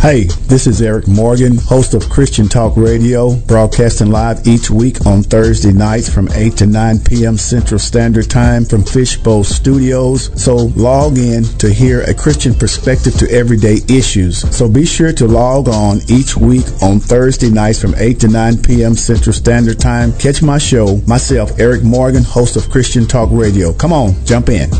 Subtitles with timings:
[0.00, 5.22] Hey, this is Eric Morgan, host of Christian Talk Radio, broadcasting live each week on
[5.22, 7.36] Thursday nights from 8 to 9 p.m.
[7.36, 10.30] Central Standard Time from Fishbowl Studios.
[10.42, 14.38] So log in to hear a Christian perspective to everyday issues.
[14.56, 18.62] So be sure to log on each week on Thursday nights from 8 to 9
[18.62, 18.94] p.m.
[18.94, 20.14] Central Standard Time.
[20.14, 23.74] Catch my show, myself, Eric Morgan, host of Christian Talk Radio.
[23.74, 24.70] Come on, jump in.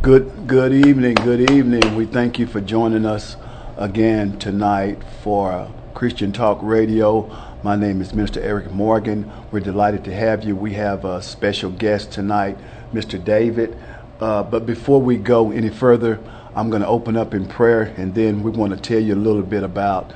[0.00, 1.14] Good Good evening.
[1.14, 1.94] Good evening.
[1.94, 3.36] We thank you for joining us
[3.76, 7.30] again tonight for Christian Talk Radio.
[7.62, 9.30] My name is Minister Eric Morgan.
[9.52, 10.56] We're delighted to have you.
[10.56, 12.58] We have a special guest tonight,
[12.92, 13.22] Mr.
[13.22, 13.78] David.
[14.18, 16.18] Uh, but before we go any further,
[16.56, 19.22] I'm going to open up in prayer and then we want to tell you a
[19.22, 20.12] little bit about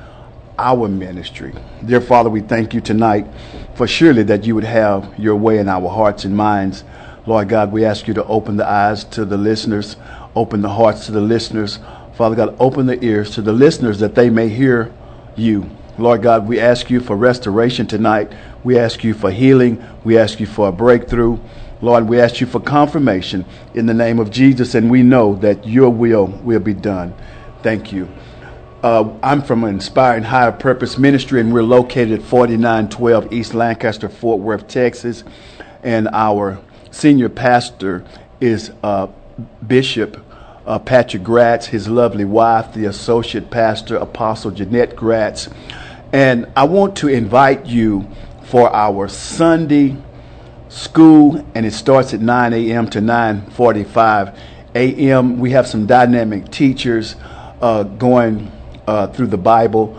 [0.58, 1.54] our ministry.
[1.86, 3.28] Dear Father, we thank you tonight
[3.76, 6.82] for surely that you would have your way in our hearts and minds.
[7.26, 9.96] Lord God, we ask you to open the eyes to the listeners
[10.36, 11.78] Open the hearts to the listeners.
[12.14, 14.92] Father God, open the ears to the listeners that they may hear
[15.36, 15.70] you.
[15.96, 18.32] Lord God, we ask you for restoration tonight.
[18.64, 19.84] We ask you for healing.
[20.02, 21.38] We ask you for a breakthrough.
[21.80, 25.66] Lord, we ask you for confirmation in the name of Jesus, and we know that
[25.66, 27.14] your will will be done.
[27.62, 28.08] Thank you.
[28.82, 34.40] Uh, I'm from Inspiring Higher Purpose Ministry, and we're located at 4912 East Lancaster, Fort
[34.40, 35.24] Worth, Texas.
[35.82, 36.58] And our
[36.90, 38.04] senior pastor
[38.40, 39.08] is uh,
[39.66, 40.23] Bishop
[40.66, 45.48] uh, Patrick Gratz, his lovely wife, the associate pastor, Apostle Jeanette Gratz.
[46.12, 48.06] And I want to invite you
[48.44, 49.96] for our Sunday
[50.68, 52.88] school, and it starts at 9 a.m.
[52.90, 54.36] to 9:45
[54.74, 55.38] a.m.
[55.38, 57.16] We have some dynamic teachers
[57.60, 58.50] uh, going
[58.86, 59.96] uh, through the Bible,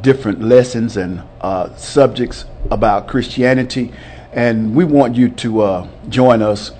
[0.00, 3.92] different lessons and uh, subjects about Christianity,
[4.32, 6.72] and we want you to uh, join us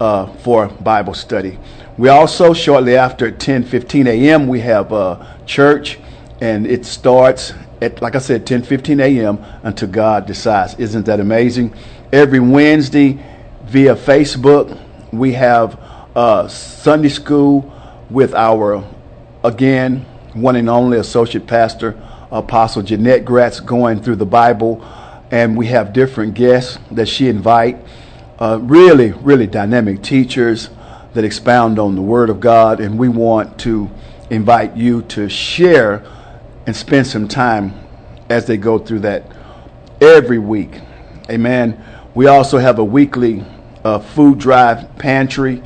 [0.00, 1.58] uh, for Bible study.
[1.96, 5.98] We also, shortly after 10 15 a.m., we have uh, church,
[6.40, 9.44] and it starts at, like I said, 10 15 a.m.
[9.62, 10.74] until God decides.
[10.74, 11.74] Isn't that amazing?
[12.12, 13.18] Every Wednesday
[13.64, 14.78] via Facebook,
[15.12, 15.80] we have
[16.14, 17.72] uh, Sunday school
[18.10, 18.84] with our,
[19.44, 22.00] again, one and only associate pastor,
[22.30, 24.84] Apostle Jeanette Gratz, going through the Bible.
[25.30, 27.76] And we have different guests that she invite
[28.40, 30.70] uh, really, really dynamic teachers
[31.14, 33.90] that expound on the Word of God, and we want to
[34.30, 36.04] invite you to share
[36.66, 37.72] and spend some time
[38.28, 39.24] as they go through that
[40.00, 40.80] every week.
[41.30, 41.82] Amen.
[42.14, 43.44] We also have a weekly
[43.84, 45.62] uh, food drive pantry,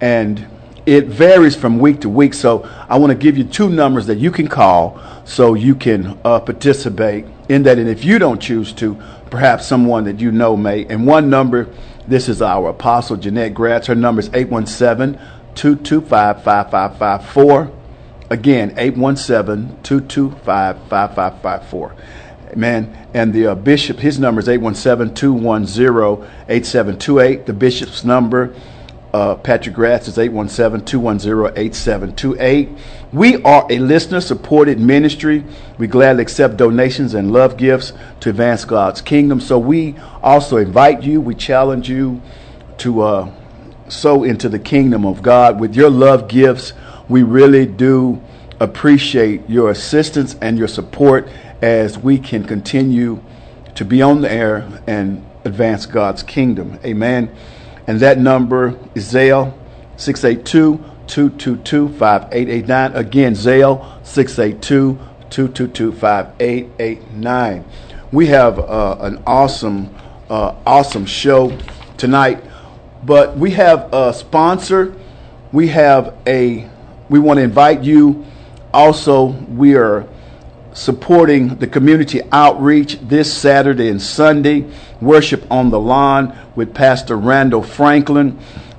[0.00, 0.46] and
[0.86, 2.34] it varies from week to week.
[2.34, 6.18] So I want to give you two numbers that you can call so you can
[6.24, 7.78] uh, participate in that.
[7.78, 9.00] And if you don't choose to,
[9.30, 10.84] perhaps someone that you know may.
[10.86, 11.68] And one number
[12.06, 13.86] this is our apostle, Jeanette Gratz.
[13.86, 15.14] Her number is 817
[15.54, 17.70] 225 5554.
[18.30, 21.94] Again, 817 225 5554.
[22.52, 23.08] Amen.
[23.14, 27.46] And the uh, bishop, his number is 817 210 8728.
[27.46, 28.54] The bishop's number
[29.12, 32.78] uh, Patrick Gratz is 817-210-8728.
[33.12, 35.44] We are a listener-supported ministry.
[35.76, 39.38] We gladly accept donations and love gifts to advance God's kingdom.
[39.40, 42.22] So we also invite you, we challenge you
[42.78, 43.30] to uh,
[43.88, 46.72] sow into the kingdom of God with your love gifts.
[47.06, 48.18] We really do
[48.60, 51.28] appreciate your assistance and your support
[51.60, 53.22] as we can continue
[53.74, 56.78] to be on the air and advance God's kingdom.
[56.82, 57.30] Amen
[57.92, 59.52] and that number is Zelle
[59.98, 62.92] 682 222 5889.
[62.96, 64.98] Again, Zelle 682
[65.28, 67.64] 222 5889.
[68.10, 69.94] We have uh, an awesome,
[70.30, 71.54] uh, awesome show
[71.98, 72.42] tonight,
[73.04, 74.94] but we have a sponsor.
[75.52, 76.66] We have a,
[77.10, 78.24] we want to invite you.
[78.72, 80.08] Also, we are
[80.74, 84.64] supporting the community outreach this Saturday and Sunday.
[85.00, 88.38] Worship on the Lawn with Pastor Randall Franklin.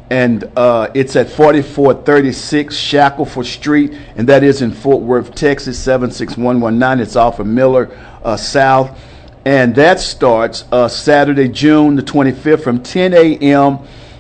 [0.10, 7.02] And uh, it's at 4436 Shackleford Street, and that is in Fort Worth, Texas, 76119.
[7.02, 7.90] It's off of Miller
[8.24, 9.00] uh, South.
[9.46, 13.80] And that starts uh, Saturday, June the 25th from 10 a.m.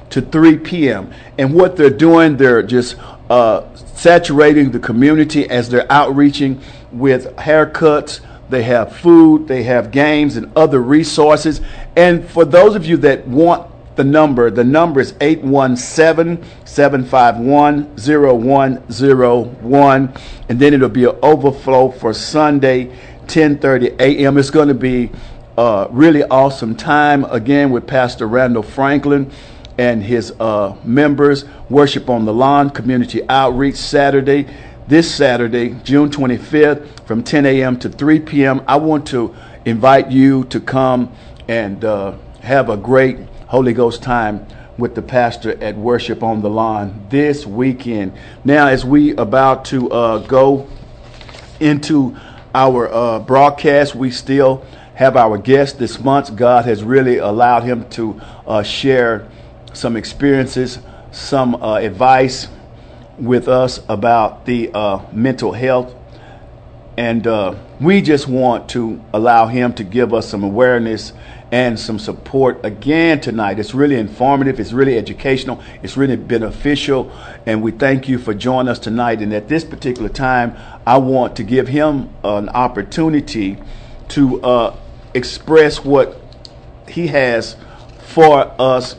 [0.09, 1.13] to 3 p.m.
[1.37, 2.97] And what they're doing, they're just
[3.29, 6.61] uh, saturating the community as they're outreaching
[6.93, 8.21] with haircuts.
[8.49, 11.61] They have food, they have games and other resources.
[11.95, 20.13] And for those of you that want the number, the number is 817 751 0101.
[20.49, 22.91] And then it'll be an overflow for Sunday,
[23.27, 24.37] 10:30 a.m.
[24.37, 25.09] It's going to be
[25.57, 29.31] a really awesome time again with Pastor Randall Franklin.
[29.77, 31.45] and his uh, members.
[31.69, 34.47] Worship on the Lawn Community Outreach Saturday,
[34.87, 37.79] this Saturday, June 25th, from 10 a.m.
[37.79, 38.61] to 3 p.m.
[38.67, 39.33] I want to
[39.65, 41.13] invite you to come
[41.47, 44.45] and uh, have a great Holy Ghost time
[44.77, 48.13] with the pastor at Worship on the Lawn this weekend.
[48.43, 50.67] Now, as we about to uh, go
[51.59, 52.17] into
[52.53, 54.65] our uh, broadcast, we still
[54.95, 56.35] have our guest this month.
[56.35, 59.29] God has really allowed him to uh, share
[59.73, 60.79] some experiences,
[61.11, 62.47] some uh, advice
[63.17, 65.93] with us about the uh, mental health.
[66.97, 71.13] And uh, we just want to allow him to give us some awareness
[71.51, 73.59] and some support again tonight.
[73.59, 77.11] It's really informative, it's really educational, it's really beneficial.
[77.45, 79.21] And we thank you for joining us tonight.
[79.21, 80.55] And at this particular time,
[80.85, 83.57] I want to give him an opportunity
[84.09, 84.75] to uh,
[85.13, 86.19] express what
[86.87, 87.55] he has
[88.07, 88.95] for us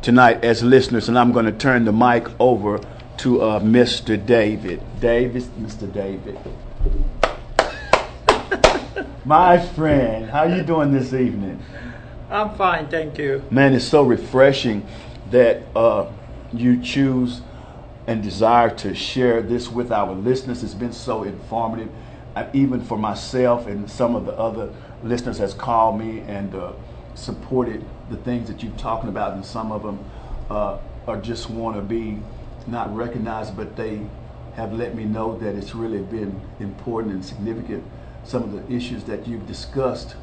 [0.00, 1.08] tonight as listeners.
[1.08, 2.80] And I'm going to turn the mic over
[3.18, 4.24] to uh, Mr.
[4.24, 4.82] David.
[5.00, 5.92] David, Mr.
[5.92, 6.38] David.
[9.24, 11.62] My friend, how you doing this evening?
[12.30, 13.44] I'm fine, thank you.
[13.50, 14.86] Man, it's so refreshing
[15.30, 16.10] that uh,
[16.52, 17.40] you choose
[18.06, 20.62] and desire to share this with our listeners.
[20.62, 21.90] It's been so informative,
[22.34, 24.72] uh, even for myself and some of the other
[25.02, 26.72] listeners has called me and uh,
[27.14, 30.04] supported the things that you're talking about, and some of them
[30.50, 32.18] uh, are just want to be
[32.66, 34.02] not recognized, but they
[34.54, 37.84] have let me know that it's really been important and significant.
[38.24, 40.14] Some of the issues that you've discussed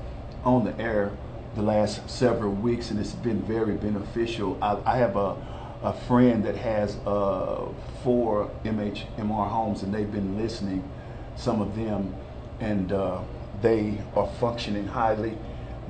[0.44, 1.12] on the air
[1.56, 4.58] the last several weeks, and it's been very beneficial.
[4.62, 5.36] I, I have a,
[5.82, 7.68] a friend that has uh,
[8.04, 10.90] four MHMR homes, and they've been listening,
[11.36, 12.16] some of them,
[12.60, 13.22] and uh,
[13.62, 15.38] they are functioning highly.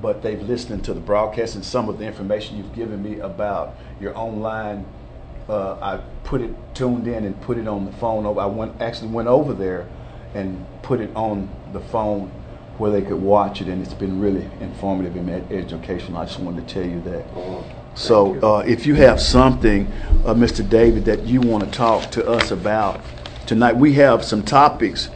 [0.02, 3.76] But they've listened to the broadcast and some of the information you've given me about
[4.00, 4.86] your online.
[5.50, 8.26] Uh, I put it tuned in and put it on the phone.
[8.38, 9.88] I went actually went over there
[10.36, 12.32] and put it on the phone
[12.78, 16.20] where they could watch it, and it's been really informative and ed- educational.
[16.20, 17.26] I just wanted to tell you that.
[17.96, 19.88] So, uh, if you have something,
[20.24, 20.68] uh, Mr.
[20.68, 23.02] David, that you want to talk to us about
[23.46, 25.10] tonight, we have some topics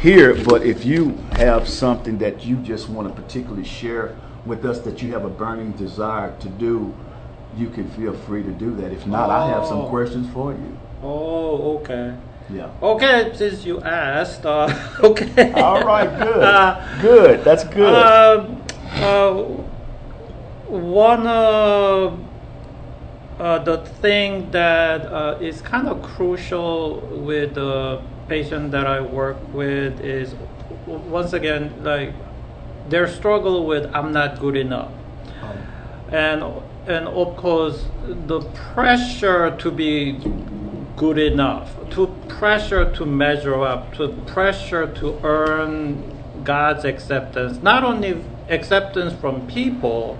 [0.00, 4.80] here, but if you have something that you just want to particularly share with us
[4.80, 6.94] that you have a burning desire to do,
[7.56, 8.92] you can feel free to do that.
[8.92, 9.88] If not, I have some Oh.
[9.88, 10.78] questions for you.
[11.02, 12.14] Oh, okay.
[12.52, 12.68] Yeah.
[12.82, 14.68] Okay, since you asked, uh,
[15.02, 15.52] okay.
[15.52, 16.42] All right, good.
[16.42, 17.44] Uh, good.
[17.44, 18.06] That's good.
[18.06, 18.62] Um,
[19.02, 19.32] uh,
[20.68, 22.16] one uh,
[23.38, 29.36] uh, the thing that uh, is kind of crucial with the patient that I work
[29.52, 30.34] with is
[30.86, 32.12] once again like
[32.88, 34.90] their struggle with I'm not good enough
[35.42, 35.58] Um,
[36.12, 36.42] and
[36.86, 38.40] and of course the
[38.72, 40.18] pressure to be
[40.96, 47.60] good enough to pressure to measure up to pressure to earn god's acceptance.
[47.62, 50.18] Not only acceptance from people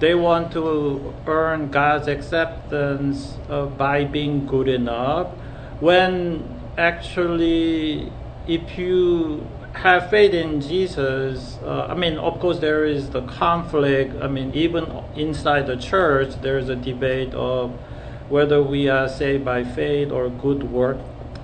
[0.00, 5.28] they want to earn god's acceptance uh, by being good enough.
[5.80, 6.48] When
[6.78, 8.10] actually
[8.46, 14.20] if you have faith in Jesus, uh, I mean, of course, there is the conflict.
[14.20, 14.86] I mean, even
[15.16, 17.70] inside the church, there is a debate of
[18.28, 20.98] whether we are saved by faith or good work,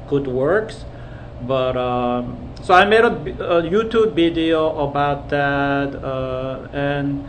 [0.08, 0.84] good works.
[1.42, 7.28] But um, so I made a, a YouTube video about that, uh, and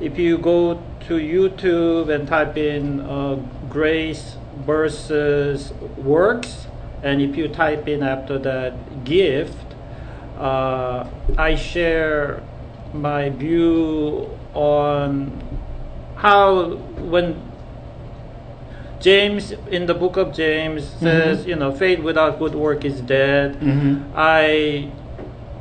[0.00, 0.74] if you go
[1.08, 3.36] to YouTube and type in uh,
[3.68, 6.66] grace versus works,
[7.02, 9.65] and if you type in after that gift,
[10.38, 11.06] uh,
[11.38, 12.42] I share
[12.92, 15.32] my view on
[16.16, 16.76] how
[17.12, 17.36] when
[19.00, 23.60] James in the book of James says, you know, faith without good work is dead.
[23.60, 24.02] Mhm.
[24.16, 24.88] I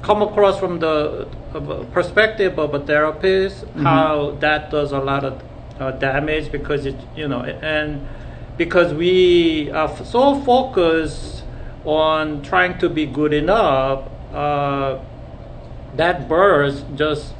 [0.01, 1.27] come across from the
[1.93, 5.33] perspective of a therapist how that does a lot of
[5.79, 8.05] uh, damage because it, you know, and
[8.57, 11.43] because we are f- so focused
[11.85, 13.99] on trying to be good enough,
[14.35, 14.99] uh,
[15.95, 17.33] that burst just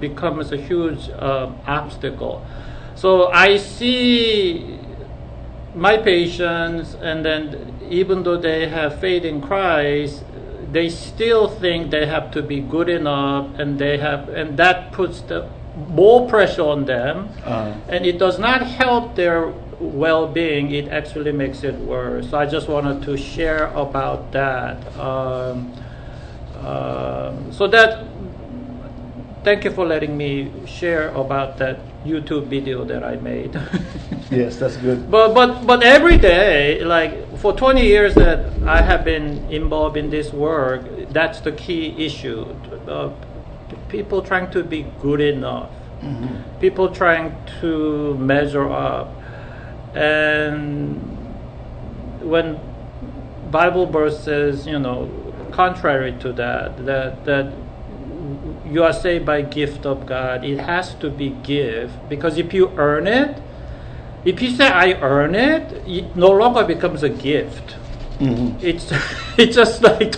[0.00, 2.44] becomes a huge uh, obstacle.
[2.94, 4.78] So I see
[5.74, 10.24] my patients, and then even though they have faith in Christ,
[10.72, 15.20] they still think they have to be good enough, and they have, and that puts
[15.20, 15.48] the
[15.90, 20.72] more pressure on them, Uh, and it does not help their well-being.
[20.72, 22.30] It actually makes it worse.
[22.30, 24.76] So I just wanted to share about that.
[24.98, 25.72] Um,
[27.50, 28.04] so that
[29.44, 33.58] thank you for letting me share about that YouTube video that I made.
[34.28, 35.08] Yes, that's good.
[35.08, 40.10] But but but every day, like for 20 years that I have been involved in
[40.10, 42.42] this work, that's the key issue.
[42.88, 43.10] Uh,
[43.88, 45.70] people trying to be good enough.
[46.60, 49.14] People trying to measure up,
[49.94, 50.98] and
[52.20, 52.58] when
[53.50, 55.06] Bible verse says, you know,
[55.56, 57.52] contrary to that, that that
[58.68, 62.70] you are saved by gift of God, it has to be give because if you
[62.76, 63.40] earn it,
[64.24, 67.76] if you say I earn it, it no longer becomes a gift.
[68.18, 68.58] Mm-hmm.
[68.60, 68.92] It's
[69.38, 70.16] it's just like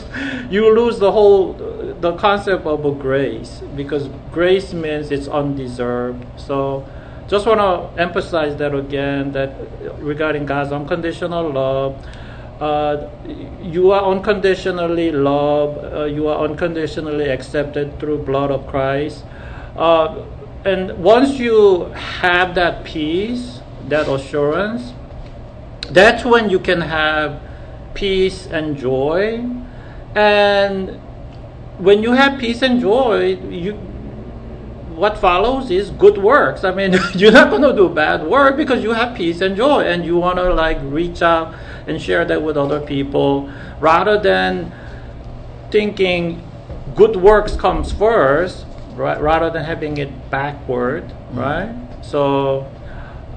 [0.50, 1.52] you lose the whole
[2.00, 6.25] the concept of a grace because grace means it's undeserved.
[6.37, 6.88] So
[7.28, 9.54] just want to emphasize that again that
[9.99, 12.07] regarding God's unconditional love.
[12.61, 13.09] Uh,
[13.62, 15.85] you are unconditionally loved.
[15.85, 19.25] Uh, you are unconditionally accepted through blood of Christ.
[19.77, 20.25] Uh,
[20.65, 24.93] and once you have that peace, that assurance,
[25.91, 27.41] that's when you can have
[27.95, 29.45] peace and joy.
[30.17, 31.00] And
[31.79, 33.75] when you have peace and joy, you
[34.99, 36.65] what follows is good works.
[36.65, 39.83] I mean, you're not going to do bad work because you have peace and joy,
[39.83, 41.55] and you want to like reach out
[41.88, 44.73] and share that with other people, rather than
[45.71, 46.42] thinking
[46.95, 49.21] good works comes first, right?
[49.21, 51.75] Rather than having it backward, right?
[52.02, 52.71] So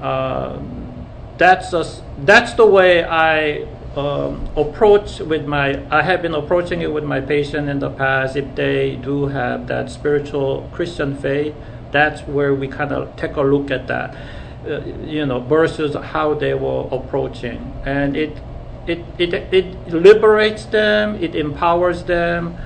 [0.00, 1.06] um,
[1.38, 1.84] that's a,
[2.18, 3.66] that's the way I
[3.96, 5.84] um, approach with my.
[5.90, 8.36] I have been approaching it with my patient in the past.
[8.36, 11.54] If they do have that spiritual Christian faith,
[11.90, 14.16] that's where we kind of take a look at that.
[14.64, 18.38] Uh, you know, versus how they were approaching, and it
[18.86, 22.56] it it it liberates them, it empowers them,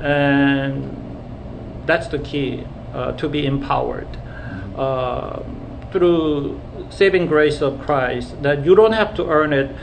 [0.00, 0.88] and
[1.84, 4.08] that's the key uh, to be empowered
[4.78, 5.42] uh,
[5.92, 6.58] through
[6.88, 8.42] saving grace of Christ.
[8.42, 9.76] That you don't have to earn it.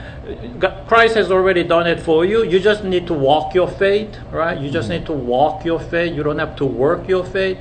[0.88, 2.44] Christ has already done it for you.
[2.44, 4.60] You just need to walk your faith, right?
[4.60, 6.16] You just need to walk your faith.
[6.16, 7.60] You don't have to work your faith.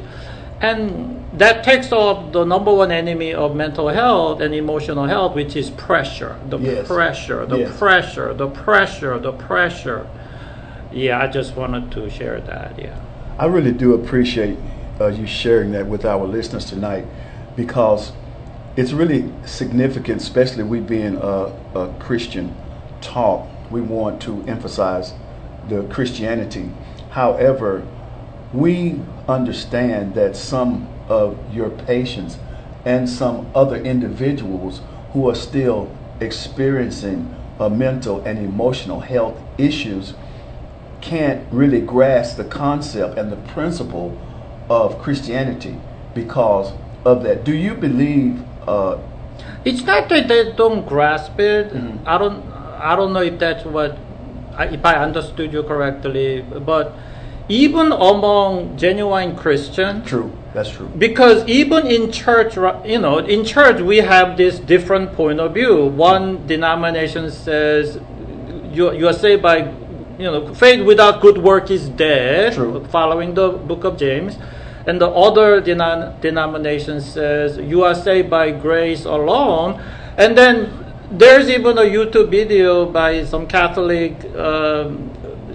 [0.62, 5.54] And that takes off the number one enemy of mental health and emotional health, which
[5.54, 6.36] is pressure.
[6.48, 6.86] The Yes.
[6.88, 7.78] pressure, the Yes.
[7.78, 10.06] pressure, the pressure, the pressure.
[10.92, 12.72] Yeah, I just wanted to share that.
[12.76, 12.96] Yeah.
[13.38, 14.58] I really do appreciate
[15.00, 17.06] uh, you sharing that with our listeners tonight
[17.56, 18.12] because
[18.76, 22.54] it's really significant, especially we being a, a Christian
[23.00, 23.46] talk.
[23.70, 25.14] We want to emphasize
[25.68, 26.70] the Christianity.
[27.10, 27.82] However,
[28.52, 32.38] we understand that some of your patients
[32.84, 34.80] and some other individuals
[35.12, 35.90] who are still
[36.20, 40.14] experiencing uh, mental and emotional health issues
[41.02, 44.16] can't really grasp the concept and the principle
[44.70, 45.76] of Christianity
[46.14, 46.72] because
[47.04, 47.44] of that.
[47.44, 48.42] Do you believe?
[48.66, 48.98] Uh,
[49.64, 51.72] It's not that they don't grasp it.
[51.72, 51.98] Mhm.
[52.06, 52.42] I don't.
[52.80, 53.96] I don't know if that's what.
[54.58, 56.92] If I understood you correctly, but
[57.50, 60.86] even among genuine Christians, true, that's true.
[60.96, 62.54] because even in church,
[62.86, 65.86] you know, in church we have this different point of view.
[65.86, 67.98] One denomination says
[68.72, 69.58] you you are saved by,
[70.16, 72.84] you know, faith without good work is dead, True.
[72.86, 74.38] following the book of James,
[74.86, 79.82] and the other denom- denomination says you are saved by grace alone,
[80.16, 80.70] and then
[81.10, 84.14] there's even a YouTube video by some Catholic.
[84.36, 85.09] Um,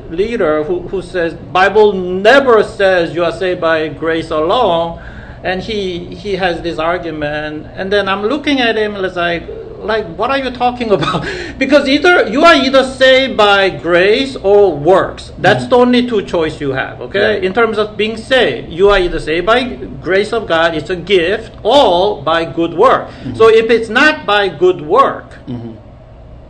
[0.09, 5.01] leader who, who says bible never says you are saved by grace alone
[5.45, 7.67] and he he has this argument.
[7.75, 9.43] And then i'm looking at him as like
[9.77, 11.23] like what are you talking about?
[11.59, 15.31] Because either you are either saved by grace or works.
[15.37, 15.69] That's mm-hmm.
[15.69, 17.35] the only two choice you have okay?
[17.35, 17.43] Right.
[17.43, 19.63] in terms of being saved you are either saved by
[20.01, 23.07] grace of god it's a gift or by good work.
[23.09, 23.35] Mm-hmm.
[23.35, 25.84] So if it's not by good work mm-hmm.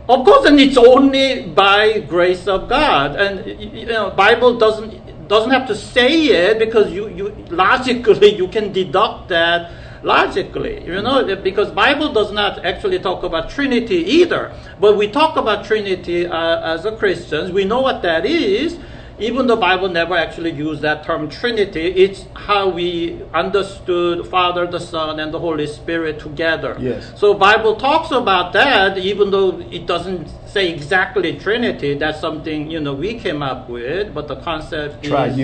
[0.08, 5.50] Of course, and it's only by grace of God, and you know, Bible doesn't doesn't
[5.50, 9.72] have to say it because you you logically you can deduct that
[10.02, 14.52] logically, you know, because Bible does not actually talk about Trinity either.
[14.78, 17.50] But we talk about Trinity uh, as a Christians.
[17.50, 18.78] We know what that is.
[19.18, 21.86] Even the Bible never actually used that term Trinity.
[21.86, 26.76] It's how we understood Father, the Son, and the Holy Spirit together.
[26.78, 27.12] Yes.
[27.16, 31.94] So Bible talks about that, even though it doesn't say exactly Trinity.
[31.94, 35.36] That's something you know we came up with, but the concept is God.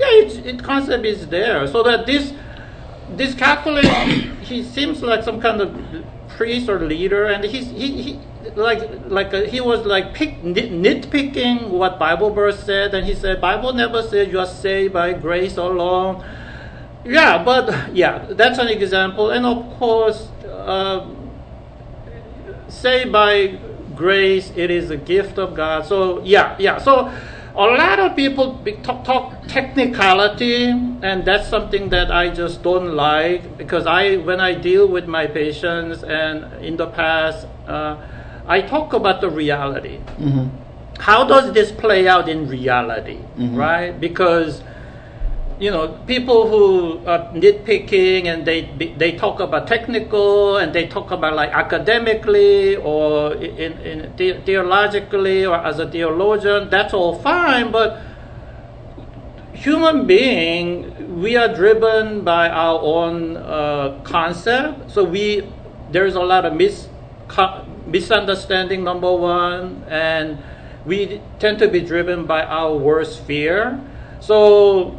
[0.00, 1.68] yeah, it's, it concept is there.
[1.68, 2.32] So that this
[3.10, 3.84] this Catholic,
[4.42, 5.70] he seems like some kind of
[6.38, 8.20] priest or leader, and he's he, he
[8.54, 8.80] like
[9.10, 13.40] like uh he was like pick, nit, nitpicking what Bible verse said, and he said
[13.40, 16.24] Bible never said you are saved by grace alone.
[17.04, 19.30] yeah, but yeah, that's an example.
[19.30, 21.04] And of course, uh,
[22.68, 23.58] say by
[23.96, 25.86] grace, it is a gift of God.
[25.86, 26.78] So yeah, yeah.
[26.78, 27.10] So
[27.58, 33.58] a lot of people talk, talk technicality, and that's something that I just don't like
[33.58, 37.96] because I, when I deal with my patients, and in the past, uh,
[38.46, 39.98] I talk about the reality.
[41.00, 43.18] How does this play out in reality,
[43.56, 43.92] right?
[44.00, 44.62] Because
[45.58, 48.62] you know, people who are nitpicking and they
[48.96, 55.44] they talk about technical and they talk about like academically or in, in the- theologically
[55.44, 57.72] or as a theologian, that's all fine.
[57.72, 58.00] But
[59.52, 64.90] human being, we are driven by our own uh, concept.
[64.90, 65.48] So we
[65.90, 66.88] there's a lot of mis,
[67.86, 68.84] misunderstanding.
[68.84, 70.38] Number one, and
[70.86, 73.80] we tend to be driven by our worst fear.
[74.20, 74.97] So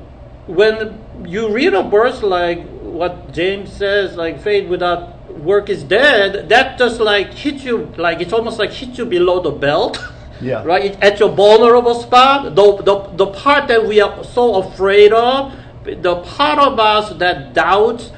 [0.50, 6.50] when you read a verse like what James says, like faith without work is dead,
[6.50, 10.04] that just like hits you, like it's almost like hits you below the belt.
[10.42, 10.64] Yeah.
[10.64, 10.86] Right?
[10.86, 15.54] It, at your vulnerable spot, the, the, the part that we are so afraid of,
[15.84, 18.12] the part of us that doubts,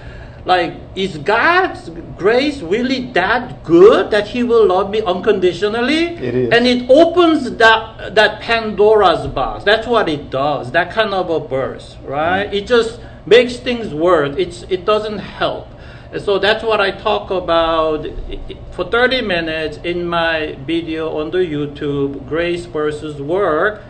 [0.43, 6.05] like, is God's grace really that good that He will love me unconditionally?
[6.15, 6.50] It is.
[6.51, 9.63] And it opens that, that Pandora's box.
[9.63, 12.51] That's what it does, that kind of a verse, right?
[12.53, 14.36] It just makes things worse.
[14.38, 15.67] It's, it doesn't help.
[16.12, 18.05] And so that's what I talk about
[18.71, 23.81] for 30 minutes in my video on the YouTube, Grace versus Work.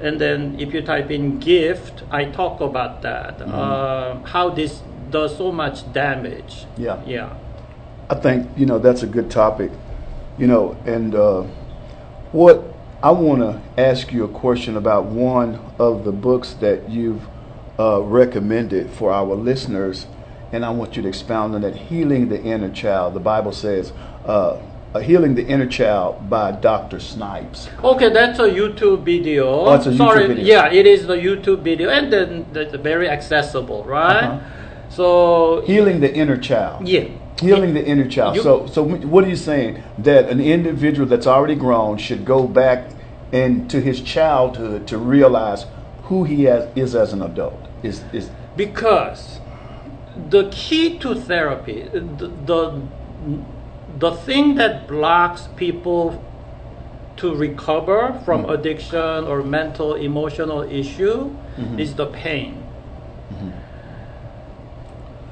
[0.00, 3.40] And then if you type in gift, I talk about that.
[3.42, 6.66] Uh, how this does so much damage.
[6.76, 7.02] Yeah.
[7.06, 7.34] Yeah.
[8.08, 9.70] I think you know that's a good topic,
[10.36, 11.42] you know, and uh,
[12.32, 12.64] what
[13.02, 17.22] I want to ask you a question about one of the books that you've
[17.78, 20.06] uh, recommended for our listeners,
[20.52, 21.76] and I want you to expound on that.
[21.76, 23.14] Healing the inner child.
[23.14, 23.92] The Bible says,
[24.26, 24.58] uh,
[25.00, 26.98] "Healing the inner child" by Dr.
[26.98, 27.68] Snipes.
[27.84, 29.46] Okay, that's a YouTube video.
[29.48, 30.44] Oh, it's a YouTube Sorry, video.
[30.44, 34.24] yeah, it is the YouTube video, and then that's very accessible, right?
[34.24, 34.56] Uh-huh.
[34.90, 36.86] So Healing the inner child.
[36.88, 37.04] yeah,
[37.40, 38.36] Healing the inner child.
[38.36, 39.82] You- so, so what are you saying?
[39.98, 42.90] That an individual that's already grown should go back
[43.32, 45.64] into his childhood to realize
[46.04, 47.60] who he has, is as an adult.
[47.82, 49.40] Is is because
[50.28, 52.82] the key to therapy, the, the
[53.98, 56.22] the thing that blocks people
[57.16, 58.50] to recover from Mm-hmm.
[58.52, 61.30] addiction or mental emotional issue
[61.78, 62.62] is the pain.
[63.32, 63.50] Mm-hmm.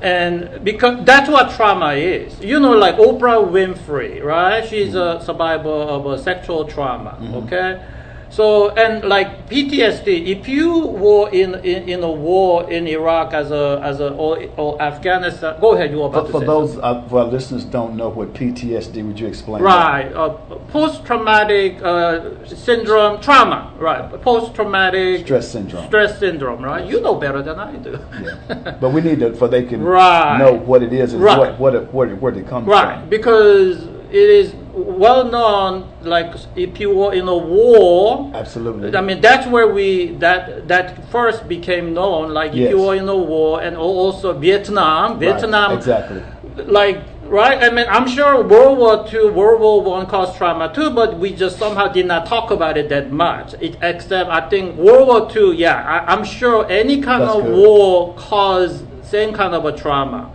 [0.01, 2.39] And because that's what trauma is.
[2.41, 4.67] You know, like Oprah Winfrey, right?
[4.67, 5.21] She's Mm-hmm.
[5.23, 7.83] a survivor of a sexual trauma, okay?
[8.31, 13.51] So, and like PTSD, if you were in, in, in a war in Iraq as
[13.51, 16.47] a, as a, or, or Afghanistan, go ahead, you were about for, to for say
[16.47, 19.05] those uh, for our listeners don't know what PTSD.
[19.07, 19.62] Would you explain?
[19.62, 20.31] Right, uh,
[20.71, 24.11] post-traumatic uh, syndrome, trauma, right?
[24.23, 25.87] Post-traumatic Stress syndrome.
[25.87, 26.87] stress syndrome, right?
[26.87, 27.99] You know better than I do.
[28.23, 28.77] Yeah.
[28.81, 30.38] but we need to for they can Right.
[30.38, 31.38] know what it is and Right.
[31.38, 33.09] what what it, where, where they come right, from.
[33.09, 35.88] because it is well known.
[36.03, 38.97] Like if you were in a war, Absolutely.
[38.97, 42.33] I mean that's where we that that first became known.
[42.33, 46.23] Like if you were in a war, and also Vietnam, Right, Vietnam, exactly.
[46.67, 50.91] like right i mean i'm sure world war ii world war one caused trauma too
[50.91, 54.75] but we just somehow did not talk about it that much it, except i think
[54.77, 57.55] world war ii yeah I, i'm sure any kind That's of good.
[57.55, 60.35] war caused same kind of a trauma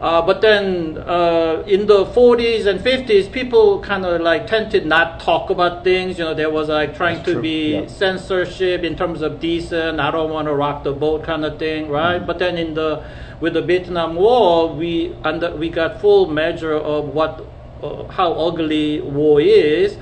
[0.00, 4.84] uh, but then uh, in the 40s and 50s, people kind of like tend to
[4.84, 6.18] not talk about things.
[6.18, 7.86] You know, there was like trying That's to true, be yeah.
[7.86, 9.98] censorship in terms of decent.
[9.98, 12.18] I don't want to rock the boat kind of thing, right?
[12.18, 13.04] But then in the
[13.40, 17.46] with the Vietnam War, we under we got full measure of what
[17.82, 19.96] uh, how ugly war is.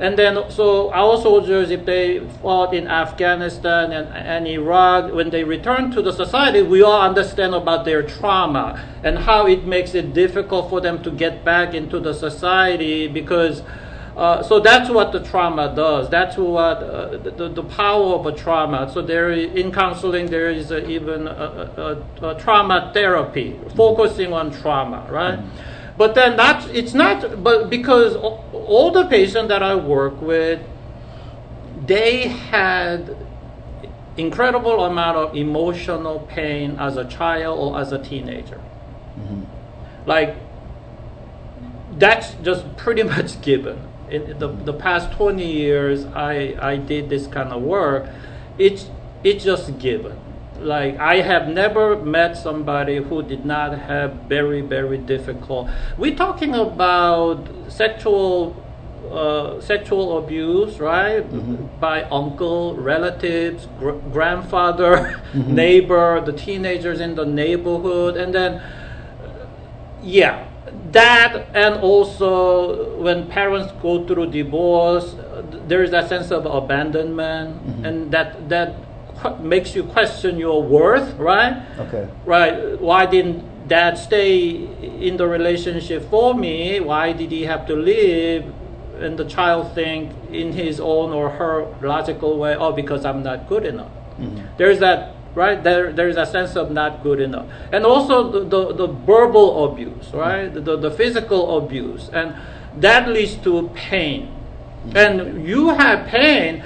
[0.00, 5.42] And then, so our soldiers, if they fought in Afghanistan and, and Iraq, when they
[5.42, 10.14] return to the society, we all understand about their trauma and how it makes it
[10.14, 13.62] difficult for them to get back into the society because.
[14.16, 16.10] Uh, so that's what the trauma does.
[16.10, 18.90] That's what uh, the, the power of a trauma.
[18.92, 24.50] So there, in counseling, there is a, even a, a, a, trauma therapy focusing on
[24.50, 25.38] trauma, right?
[25.98, 27.42] But then that's it's not.
[27.42, 30.62] But because all, the patients that I work with,
[31.86, 33.16] they had
[34.16, 38.60] incredible amount of emotional pain as a child or as a teenager.
[39.18, 39.42] Mm-hmm.
[40.06, 40.36] Like
[41.98, 43.82] that's just pretty much given.
[44.08, 48.08] In the, the past 20 years, I, I did this kind of work.
[48.56, 48.88] It's,
[49.22, 50.18] it's just given.
[50.60, 55.68] Like I have never met somebody who did not have very very difficult.
[55.96, 58.56] We're talking about sexual
[59.10, 61.22] uh, sexual abuse, right?
[61.80, 68.60] By uncle, relatives, gr- grandfather, neighbor, the teenagers in the neighborhood, and then
[70.02, 70.46] yeah
[70.92, 77.60] that and also when parents go through divorce uh, there is that sense of abandonment
[77.84, 78.74] and that that
[79.40, 81.62] makes you question your worth right?
[81.78, 82.08] Okay.
[82.24, 84.66] right why didn't dad stay
[85.06, 86.80] in the relationship for me?
[86.80, 88.44] Why did he have to leave?
[88.98, 93.48] And the child think in his own or her logical way oh because i'm not
[93.48, 93.92] good enough.
[94.18, 94.56] Mm-hmm.
[94.56, 95.62] There's that right?
[95.62, 97.46] There there's a sense of not good enough.
[97.72, 100.50] And also the, the, the verbal abuse right?
[100.52, 100.64] Mm-hmm.
[100.64, 102.08] The, the physical abuse.
[102.12, 102.34] And
[102.80, 104.34] that leads to pain.
[104.88, 104.96] Mm-hmm.
[104.96, 106.64] And you have pain.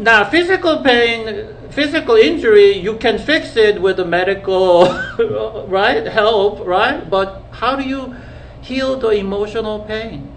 [0.00, 4.84] Now physical pain physical injury you can fix it with the medical
[5.68, 7.08] right help right?
[7.08, 8.14] But how do you
[8.60, 10.30] heal the emotional pain?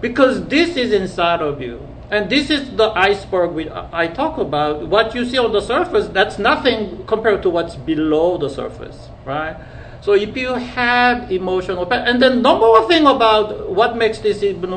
[0.00, 1.80] Because this is inside of you.
[2.10, 4.86] And this is the iceberg we, i talk about.
[4.86, 9.56] What you see on the surface that's nothing compared to what's below the surface right?
[10.00, 14.42] So if you have emotional pain and then number one thing about what makes this
[14.42, 14.70] even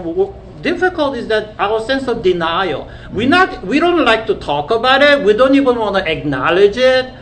[0.61, 2.89] difficult is that our sense of denial.
[3.11, 5.23] We not we don't like to talk about it.
[5.23, 7.13] We don't even want to acknowledge it.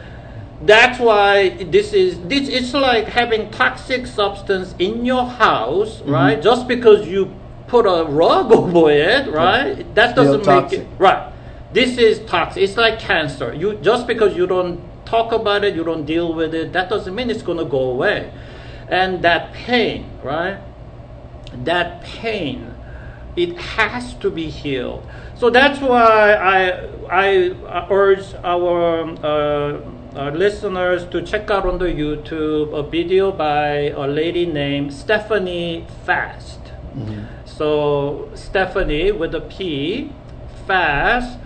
[0.62, 6.12] That's why this is this it's like having toxic substance in your house mm-hmm.
[6.12, 6.42] right?
[6.42, 7.34] Just because you
[7.68, 9.94] put a rug over it right?
[9.96, 11.32] That doesn't make it right.
[11.74, 12.64] This is toxic.
[12.64, 13.54] It's like cancer.
[13.54, 17.14] You just because you don't talk about it you don't deal with it that doesn't
[17.14, 18.32] mean it's going to go away.
[18.88, 20.60] And that pain right?
[21.64, 22.75] That pain
[23.36, 25.04] it has to be healed
[25.36, 26.60] so that's why i
[27.12, 27.28] i
[27.92, 29.82] urge our uh,
[30.16, 35.86] uh, listeners to check out on the youtube a video by a lady named stephanie
[36.06, 36.60] fast
[37.44, 40.12] so stephanie with a p
[40.66, 41.38] fast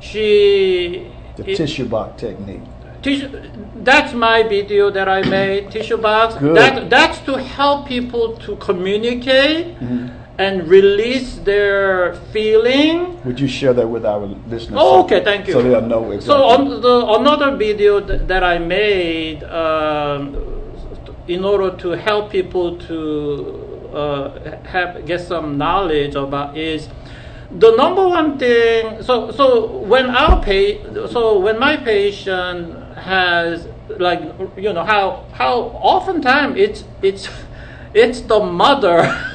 [0.00, 2.62] she The it- tissue box technique.
[3.02, 3.28] Tissue,
[3.82, 6.34] that's my video that I made, tissue box.
[6.36, 6.56] Good.
[6.56, 10.23] That, that's to help people to communicate Mm-hmm.
[10.38, 13.22] And release their feeling.
[13.24, 14.80] Would you share that with our listeners?
[14.82, 15.52] Oh, okay, thank you.
[15.52, 16.26] So they'll know exactly.
[16.26, 20.34] So on the another video th- that I made um,
[21.28, 26.88] in order to help people to uh, have get some knowledge about is
[27.52, 29.02] the number one thing.
[29.02, 33.68] So so when our pa- so when my patient has
[33.98, 34.20] like
[34.56, 37.28] you know how how oftentimes it's it's
[37.94, 39.30] it's the mother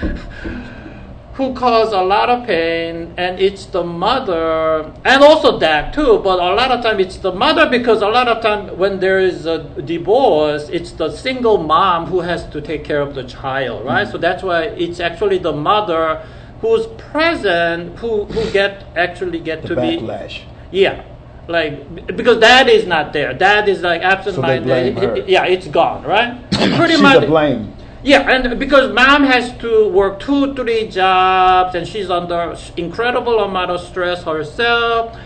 [1.34, 6.38] who cause a lot of pain and it's the mother and also dad too but
[6.38, 9.46] a lot of time it's the mother because a lot of time when there is
[9.46, 14.02] a divorce it's the single mom who has to take care of the child right
[14.02, 14.12] mm-hmm.
[14.12, 16.26] so that's why it's actually the mother
[16.60, 20.42] who's present who who get actually get the to be backlash.
[20.70, 21.04] yeah
[21.48, 25.16] like because dad is not there dad is like absent minded her.
[25.26, 27.72] yeah it's gone right pretty She's much blame.
[28.02, 33.70] Yeah, and because mom has to work two, three jobs, and she's under incredible amount
[33.70, 35.18] of stress herself.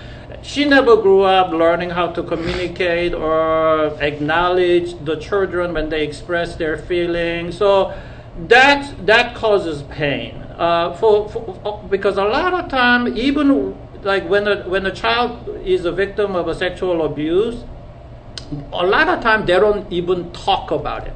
[0.43, 6.57] She never grew up learning how to communicate or acknowledge the children when they express
[6.57, 7.57] their feelings.
[7.57, 7.97] So
[8.49, 10.35] that that causes pain.
[10.59, 15.49] Uh, for, for because a lot of time, even like when a when a child
[15.65, 17.63] is a victim of a sexual abuse,
[18.73, 21.15] a lot of time they don't even talk about it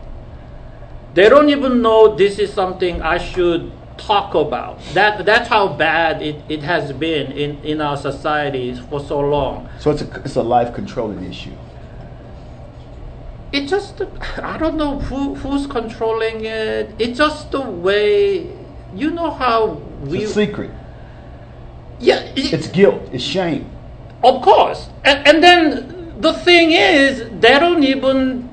[1.19, 4.79] they don't even know this is something I should talk about.
[4.95, 9.69] That that's how bad it, it has been in, in our society for so long.
[9.81, 11.57] So it's a it's a life controlling issue.
[13.51, 14.01] It just
[14.43, 16.95] I don't know who who's controlling it.
[17.01, 18.47] It's just the way
[18.95, 20.71] you know how It's we a secret.
[21.99, 23.03] yeah it- It's guilt.
[23.13, 23.65] It's shame.
[24.23, 24.89] Of course.
[25.05, 28.48] And, and then the thing is, they don't even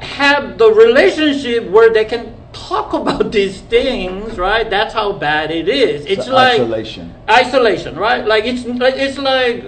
[0.00, 4.68] have the relationship where they can talk about these things, right?
[4.68, 6.02] That's how bad it is.
[6.06, 7.14] It's It's like isolation.
[7.28, 8.26] isolation, right?
[8.26, 9.64] Like it's like it's like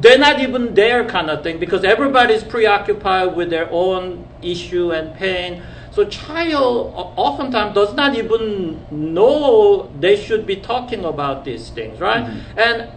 [0.00, 5.14] they're not even there kind of thing because everybody's preoccupied with their own issue and
[5.14, 5.62] pain.
[5.92, 12.24] So child oftentimes does not even know they should be talking about these things, right?
[12.24, 12.58] Mm-hmm.
[12.58, 12.88] And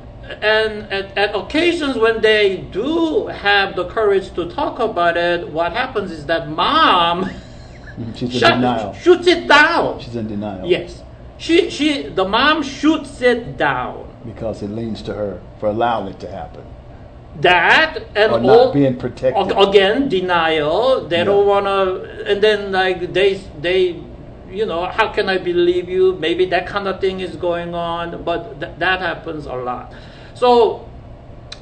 [0.42, 5.74] and at, at occasions when they do have the courage to talk about it, what
[5.74, 7.30] happens is that mom.
[8.16, 8.94] She's in denial.
[8.94, 10.00] shoots it down.
[10.00, 10.68] She's in denial.
[10.68, 11.04] Yes.
[11.38, 14.10] She she the mom shoots it down.
[14.26, 16.64] Because it leans to her for allowing it to happen.
[17.42, 19.52] that and Or not all being protected.
[19.58, 21.24] again denial they Yeah.
[21.32, 21.86] don't want to
[22.30, 23.80] and then like they they
[24.52, 28.24] you know how can i believe you maybe that kind of thing is going on
[28.24, 29.92] but th- that happens a lot
[30.44, 30.84] so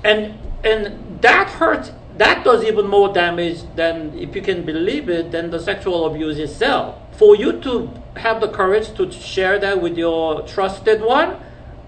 [0.03, 5.31] and and that hurts that does even more damage than if you can believe it
[5.31, 6.97] than the sexual abuse itself.
[7.13, 11.37] For you to have the courage to share that with your trusted one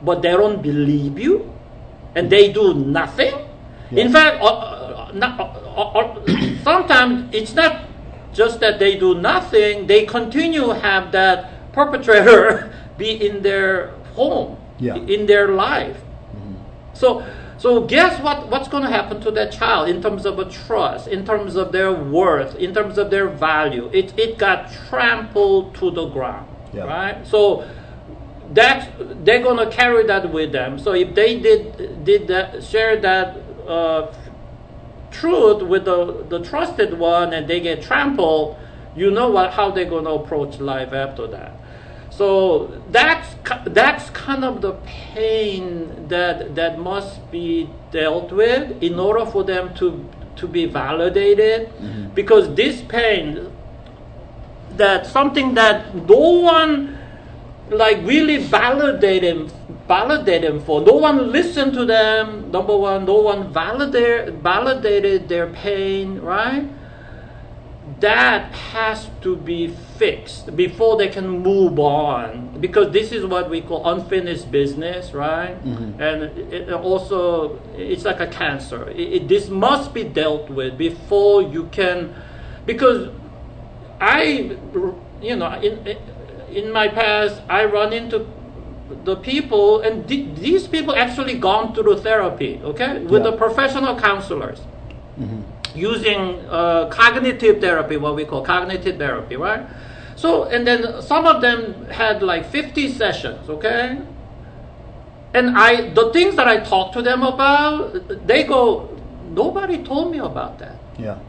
[0.03, 1.51] but they don't believe you
[2.15, 3.34] and they do nothing?
[3.89, 7.86] In fact uh, uh, not, uh, uh, uh, sometimes it's not
[8.34, 12.69] just that they do nothing they continue to have that perpetrator
[13.01, 14.97] be in their home Yeah.
[14.97, 16.03] in their life
[16.93, 17.25] so,
[17.58, 18.49] so guess what?
[18.49, 21.71] What's going to happen to that child in terms of a trust, in terms of
[21.71, 23.89] their worth, in terms of their value?
[23.93, 26.84] It it got trampled to the ground, Yeah.
[26.84, 27.25] right?
[27.27, 27.67] So
[28.53, 28.91] that
[29.25, 30.77] they're going to carry that with them.
[30.77, 34.13] So if they did did that, share that uh,
[35.12, 38.58] truth with the the trusted one, and they get trampled,
[38.95, 39.53] you know what?
[39.53, 41.53] How they're going to approach life after that.
[42.17, 49.26] So that's that's kind of the pain that that must be dealt with in order
[49.26, 52.10] for them to to be validated, mm-hmm.
[52.13, 53.52] because this pain
[54.78, 56.97] that something that no one
[57.69, 60.82] like really validated them validate them for.
[60.82, 63.06] No one listened to them number one.
[63.06, 66.69] No one validate, validated their pain right
[67.99, 72.58] that has to be fixed before they can move on.
[72.60, 75.56] Because this is what we call unfinished business right?
[75.63, 76.01] Mm-hmm.
[76.01, 78.89] And it it also it's like a cancer.
[78.89, 82.13] It, it- this must be dealt with before you can
[82.65, 83.10] because
[84.01, 84.58] I,
[85.21, 85.97] you know, in
[86.51, 88.27] in my past, I run into
[89.06, 93.32] the people, and th- these people actually gone through therapy, okay, with Yeah.
[93.32, 94.60] the professional counselors,
[95.75, 99.65] using uh, cognitive therapy, what we call cognitive therapy, right?
[100.15, 103.99] So, and then some of them had like 50 sessions, okay?
[105.33, 108.95] And I, the things that I talk to them about, they go,
[109.29, 110.77] nobody told me about that.
[110.97, 111.19] Yeah.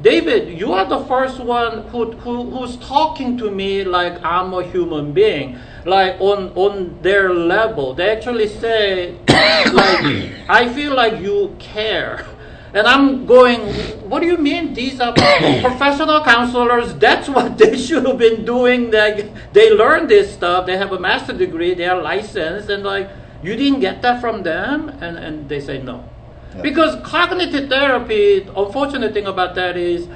[0.00, 4.64] David, you are the first one who, who who's talking to me like I'm a
[4.64, 7.94] human being, like on on their level.
[7.94, 12.26] They actually say, like, I feel like you care.
[12.74, 13.60] And I'm going,
[14.08, 14.72] what do you mean?
[14.72, 15.12] These are
[15.60, 16.94] professional counselors.
[16.94, 18.90] That's what they should have been doing.
[18.90, 20.66] Like, they learn this stuff.
[20.66, 21.74] They have a master degree.
[21.74, 22.70] They are licensed.
[22.70, 23.10] And like,
[23.42, 24.88] you didn't get that from them?
[24.88, 26.08] And, and they say no.
[26.54, 26.62] Yeah.
[26.62, 30.08] Because cognitive therapy, the unfortunate thing about that is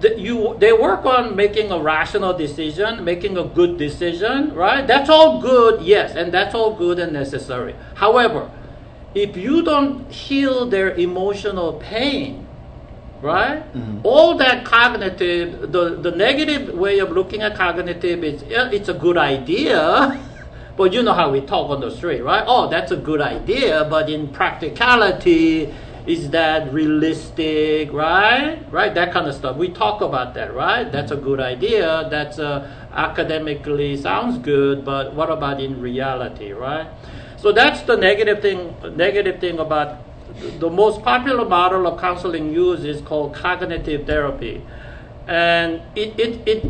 [0.00, 4.86] that you they work on making a rational decision, making a good decision, right?
[4.86, 7.74] That's all good, yes, and that's all good and necessary.
[7.94, 8.50] However,
[9.14, 12.46] if you don't heal their emotional pain,
[13.20, 13.62] right?
[14.04, 18.94] All that cognitive, the, the negative way of looking at cognitive is yeah, it's a
[18.94, 20.20] good idea,
[20.76, 22.44] but you know how we talk on the street, right?
[22.46, 25.72] Oh, that's a good idea, but in practicality,
[26.06, 28.58] is that realistic, right?
[28.72, 29.56] Right, that kind of stuff.
[29.56, 30.90] We talk about that, right?
[30.90, 32.08] That's a good idea.
[32.10, 36.88] That's uh, academically sounds good, but what about in reality, right?
[37.42, 38.76] So that's the negative thing.
[38.94, 39.98] Negative thing about
[40.60, 44.62] the most popular model of counseling used is called cognitive therapy,
[45.26, 46.64] and it it it,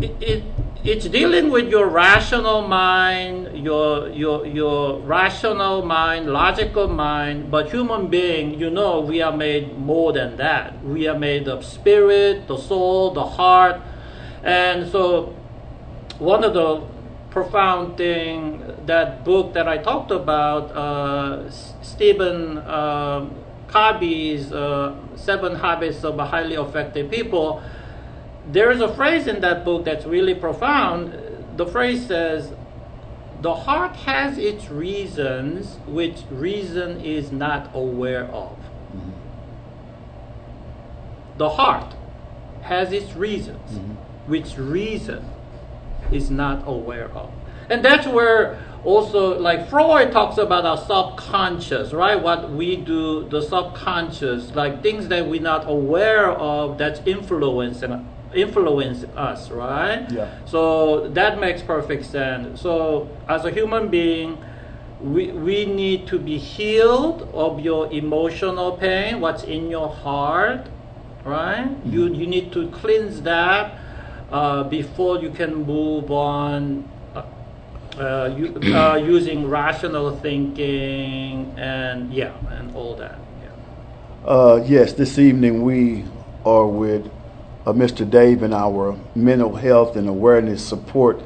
[0.00, 0.42] it, it
[0.84, 7.50] it's dealing with your rational mind, your your your rational mind, logical mind.
[7.50, 10.82] But human being, you know, we are made more than that.
[10.82, 13.82] We are made of spirit, the soul, the heart,
[14.42, 15.36] and so
[16.18, 16.80] one of the
[17.28, 21.50] profound thing that book that I talked about, uh,
[21.82, 23.34] Stephen um
[23.68, 27.62] Covey's uh, Seven Habits of Highly Effective People.
[28.50, 31.12] There is a phrase in that book that's really profound.
[31.56, 32.52] The phrase says,
[33.42, 38.56] "The heart has its reasons, which reason is not aware of."
[41.38, 41.94] The heart
[42.62, 43.80] has its reasons,
[44.26, 45.24] which reason
[46.10, 47.30] is not aware of.
[47.68, 52.20] And that's where also, like Freud talks about our subconscious, right?
[52.20, 59.04] What we do, the subconscious, like things that we're not aware of that's influencing influence
[59.16, 60.10] us, right?
[60.10, 60.30] Yeah.
[60.44, 62.60] So that makes perfect sense.
[62.60, 64.38] So as a human being,
[65.00, 70.68] we, we need to be healed of your emotional pain, what's in your heart,
[71.24, 71.68] right?
[71.84, 73.78] You, you need to cleanse that
[74.30, 76.88] uh, before you can move on
[77.98, 83.18] uh, you, uh, using rational thinking and yeah, and all that.
[83.42, 84.28] Yeah.
[84.28, 86.04] Uh, yes, this evening we
[86.44, 87.10] are with
[87.64, 88.08] uh, Mr.
[88.08, 91.22] Dave in our mental health and awareness support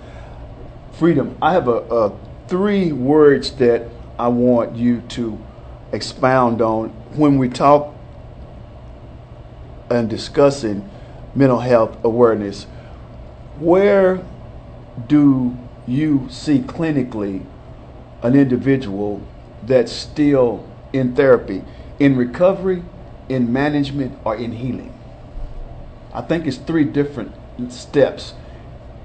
[0.92, 1.37] freedom.
[1.42, 2.12] I have a, a
[2.46, 3.87] three words that
[4.18, 5.38] I want you to
[5.92, 7.94] expound on when we talk
[9.90, 10.88] and discussing
[11.35, 12.64] mental health awareness.
[13.59, 14.24] Where
[15.09, 15.56] do
[15.90, 17.44] you see clinically
[18.22, 19.26] an individual
[19.62, 21.62] that's still in therapy,
[21.98, 22.83] in recovery,
[23.29, 24.94] in management, or in healing?
[26.12, 27.33] I think it's three different
[27.68, 28.35] steps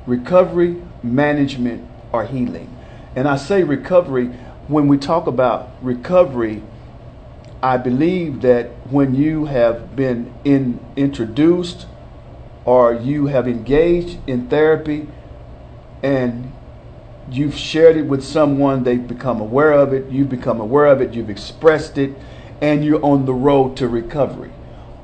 [0.06, 2.70] recovery, management, or healing.
[3.16, 4.28] And I say recovery,
[4.68, 6.62] when we talk about recovery,
[7.62, 11.88] I believe that when you have been in, introduced
[12.66, 15.08] or you have engaged in therapy
[16.04, 16.52] and
[17.32, 21.14] you've shared it with someone, they've become aware of it, you've become aware of it,
[21.14, 22.14] you've expressed it,
[22.62, 24.52] and you're on the road to recovery.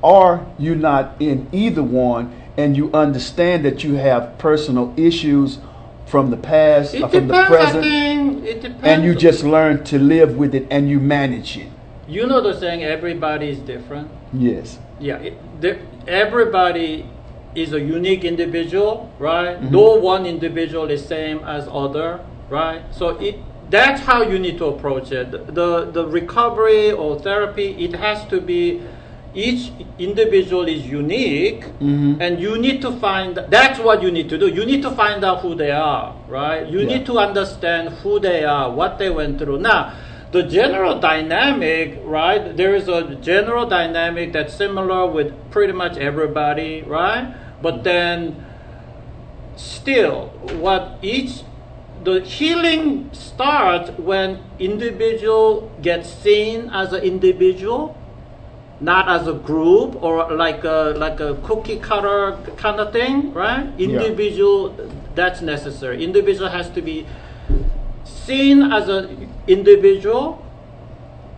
[0.02, 5.60] Or you're not in either one and you understand that you have personal issues
[6.06, 8.46] from the past It or from the depends, I present, think.
[8.46, 8.84] It depends.
[8.84, 11.68] and you just learn to live with it and you manage it.
[12.08, 14.10] You know the saying, everybody is different?
[14.34, 14.80] Yes.
[15.00, 17.06] Yeah, it, the, everybody
[17.56, 19.62] is a unique individual, right?
[19.62, 19.72] Mhm.
[19.72, 22.82] No one individual is same as other, right?
[22.92, 23.36] So it
[23.70, 25.32] that's how you need to approach it.
[25.32, 28.82] The the recovery or therapy, it has to be
[29.34, 32.18] each individual is unique Mhm.
[32.20, 35.24] and you need to find that's what you need to do you need to find
[35.24, 36.88] out who they are right you Yeah.
[36.98, 39.94] need to understand who they are what they went through now
[40.32, 46.82] the general dynamic right there is a general dynamic that's similar with pretty much everybody
[46.84, 47.36] right?
[47.62, 48.46] But then
[49.56, 50.28] still
[50.60, 51.44] what each
[52.04, 57.96] the healing starts when individual gets seen as an individual
[58.80, 63.68] not as a group or like a like a cookie cutter kind of thing right?
[63.80, 64.76] Individual
[65.14, 66.04] that's necessary.
[66.04, 67.06] Individual has to be
[68.04, 70.46] seen as an individual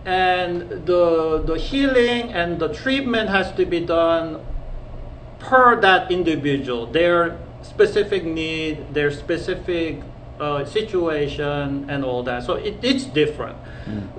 [0.04, 4.44] and the the healing and the treatment has to be done
[5.38, 10.00] per that individual, their specific need, their specific
[10.40, 12.42] uh, situation, and all that.
[12.42, 13.56] So it, it's different.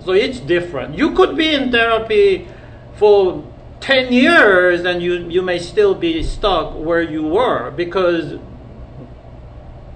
[0.03, 0.97] So it's different.
[0.97, 2.47] You could be in therapy
[2.95, 3.43] for
[3.79, 8.39] 10 years and you, you may still be stuck where you were because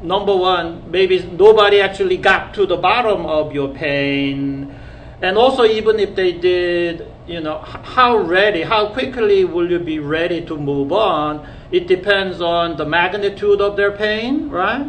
[0.02, 4.76] number one, maybe nobody actually got to the bottom of your pain.
[5.22, 10.00] And also, even if they did, you know, how ready, how quickly will you be
[10.00, 11.46] ready to move on?
[11.72, 14.88] It depends on the magnitude of their pain, right?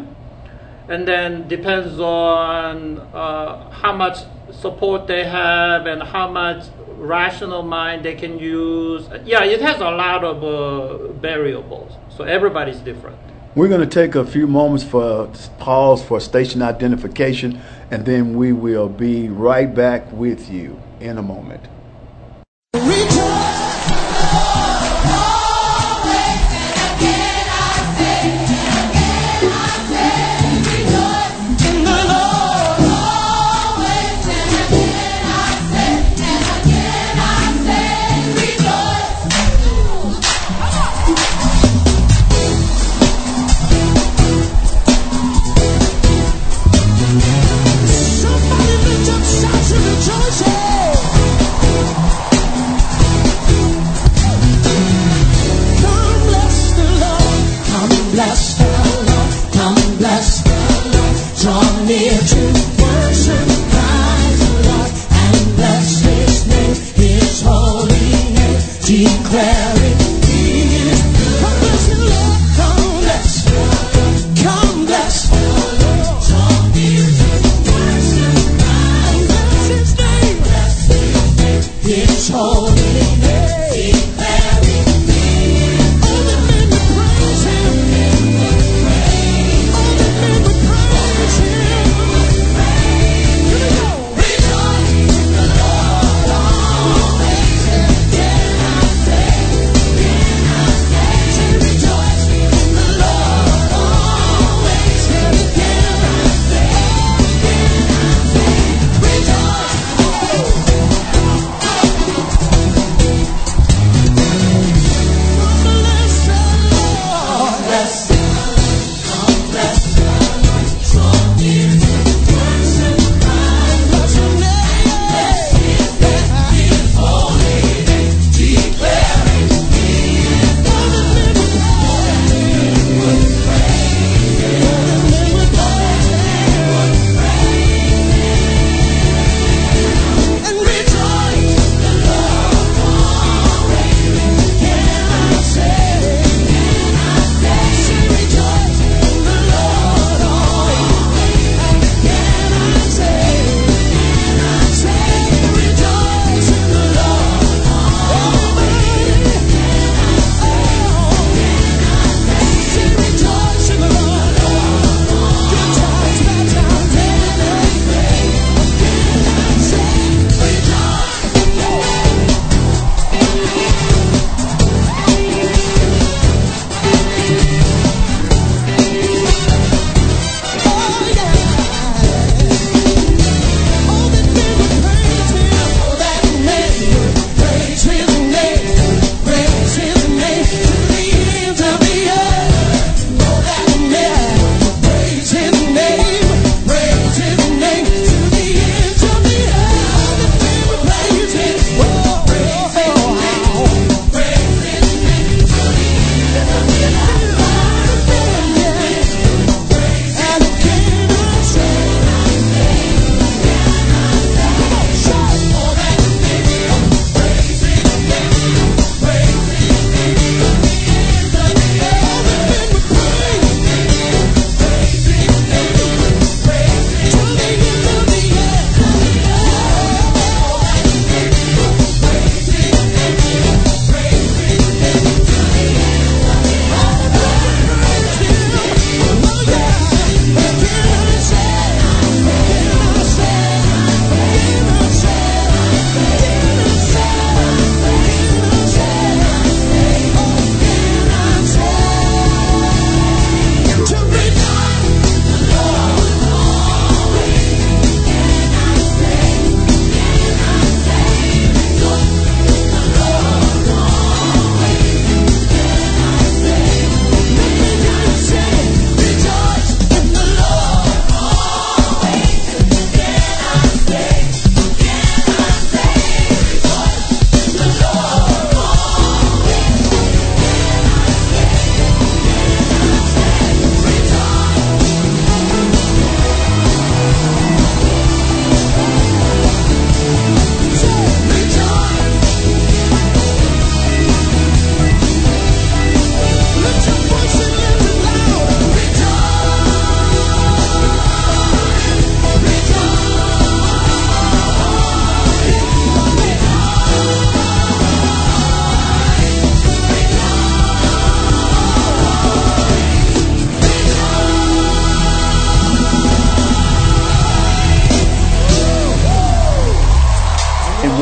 [0.87, 4.19] And then depends on uh, how much
[4.51, 6.65] support they have and how much
[6.97, 9.07] rational mind they can use.
[9.25, 11.93] Yeah, it has a lot of uh, variables.
[12.09, 13.30] So everybody's different.
[13.53, 17.61] We're going to take a few moments for pause for station identification,
[17.91, 21.67] and then we will be right back with you in a moment.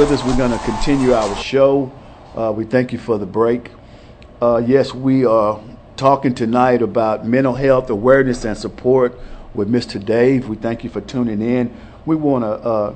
[0.09, 1.91] With us, we're going to continue our show.
[2.35, 3.69] Uh, we thank you for the break.
[4.41, 5.61] Uh, yes, we are
[5.97, 9.19] talking tonight about mental health awareness and support
[9.53, 10.03] with Mr.
[10.03, 10.47] Dave.
[10.47, 11.75] We thank you for tuning in.
[12.07, 12.95] We want to uh,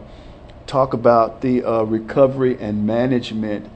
[0.66, 3.70] talk about the uh, recovery and management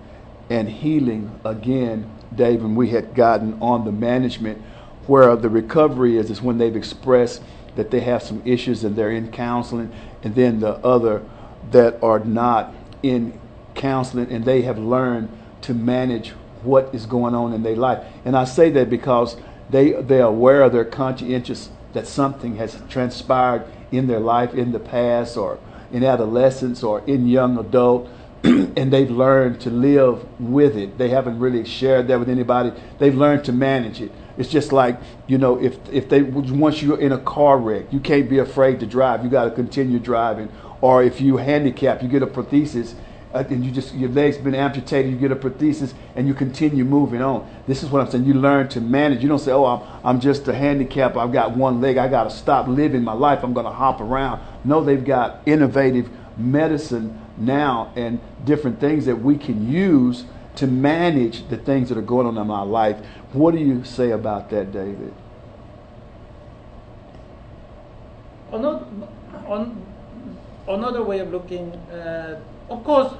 [0.50, 4.60] and healing again, Dave, and we had gotten on the management
[5.06, 7.44] where the recovery is is when they've expressed
[7.76, 9.92] that they have some issues and they're in counseling,
[10.24, 11.24] and then the other
[11.70, 12.74] that are not
[13.10, 13.40] in
[13.76, 15.30] counseling and they have learned
[15.62, 16.30] to manage
[16.64, 18.04] what is going on in their life.
[18.26, 19.38] And I say that because
[19.70, 24.80] they they're aware of their conscientious that something has transpired in their life in the
[24.80, 25.60] past or
[25.92, 28.10] in adolescence or in young adult
[28.44, 30.98] and they've learned to live with it.
[30.98, 32.72] They haven't really shared that with anybody.
[33.00, 34.12] They've learned to manage it.
[34.38, 38.00] It's just like you know, if if they once you're in a car wreck, you
[38.00, 39.24] can't be afraid to drive.
[39.24, 40.50] You got to continue driving.
[40.82, 42.94] Or if you handicap, you get a prosthesis,
[43.34, 46.86] uh, and you just your legs been amputated, you get a prosthesis, and you continue
[46.86, 47.50] moving on.
[47.68, 48.26] This is what I'm saying.
[48.26, 49.22] You learn to manage.
[49.22, 51.18] You don't say, "Oh, I'm I'm just a handicap.
[51.18, 51.98] I've got one leg.
[51.98, 53.44] I got to stop living my life.
[53.44, 59.16] I'm going to hop around." No, they've got innovative medicine now and different things that
[59.16, 60.26] we can use
[60.56, 62.98] to manage the things that are going on in our life.
[63.34, 65.14] What do you say about that, David?
[68.52, 68.86] Another,
[69.46, 69.86] on,
[70.68, 72.40] another way of looking at,
[72.70, 73.14] of course,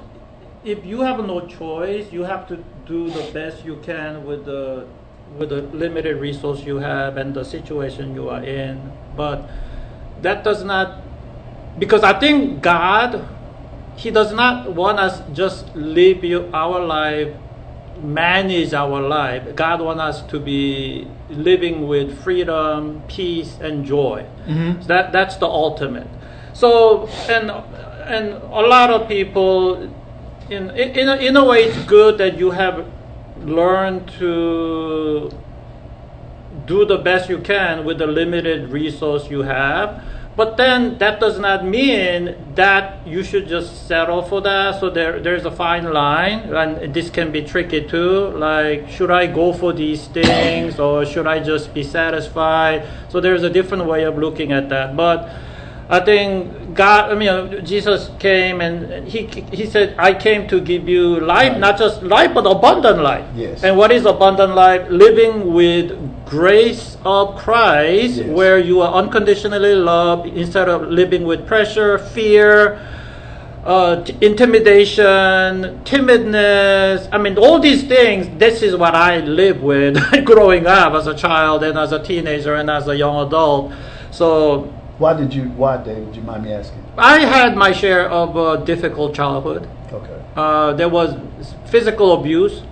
[0.64, 4.86] if you have no choice, you have to do the best you can with the
[5.38, 8.80] with the limited resource you have and the situation you are in.
[9.14, 9.48] But
[10.22, 11.02] that does not,
[11.78, 13.28] because I think God,
[13.96, 17.28] He does not want us just live you- our life,
[18.02, 19.54] manage our life.
[19.54, 24.24] God wants us to be living with freedom, peace, and joy.
[24.46, 24.86] Mhm.
[24.86, 26.06] That that's the ultimate.
[26.58, 27.52] So and
[28.02, 29.76] and a lot of people,
[30.50, 32.84] in in a, in a way, it's good that you have
[33.44, 35.30] learned to
[36.66, 40.02] do the best you can with the limited resource you have.
[40.34, 44.80] But then that does not mean that you should just settle for that.
[44.80, 48.30] So there, there's a fine line, and this can be tricky too.
[48.30, 52.86] Like, should I go for these things, or should I just be satisfied?
[53.10, 54.96] So there's a different way of looking at that.
[54.96, 55.28] But
[55.90, 59.20] I think God, I mean, Jesus came and he
[59.52, 61.58] he said, "I came to give you life, Right.
[61.58, 63.64] not just life, but abundant life." Yes.
[63.64, 64.82] And what is abundant life?
[64.90, 65.92] Living with
[66.26, 68.26] grace of Christ, Yes.
[68.28, 72.78] where you are unconditionally loved instead of living with pressure, fear,
[73.64, 77.08] uh, t- intimidation, timidness.
[77.12, 78.28] I mean, all these things.
[78.38, 82.54] This is what I live with growing up as a child and as a teenager
[82.54, 83.72] and as a young adult.
[84.10, 84.68] So
[84.98, 85.44] Why did you?
[85.50, 86.12] Why, David?
[86.12, 86.84] Do you mind me asking?
[86.98, 89.68] I had my share of uh, difficult childhood.
[89.92, 90.22] Okay.
[90.34, 91.14] Uh, there was
[91.66, 92.62] physical abuse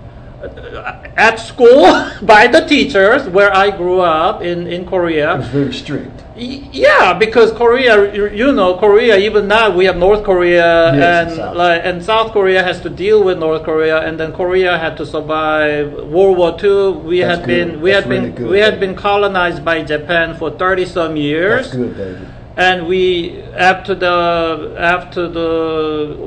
[0.43, 1.87] Uh, at school
[2.23, 5.39] by the teachers where I grew up in, in It was Korea.
[5.53, 6.23] very strict.
[6.37, 7.95] Y- Yeah, because Korea,
[8.35, 9.17] you know, Korea.
[9.17, 11.57] Even now, we have North Korea Yes, and South.
[11.57, 15.07] like, and South Korea has to deal with North Korea, and then Korea had to
[15.07, 17.01] survive World War II.
[17.09, 17.69] We That's had good.
[17.69, 21.17] been we That's had been good, we had been colonized by Japan for thirty some
[21.17, 22.29] years That's good, David.
[22.59, 25.51] and we after the after the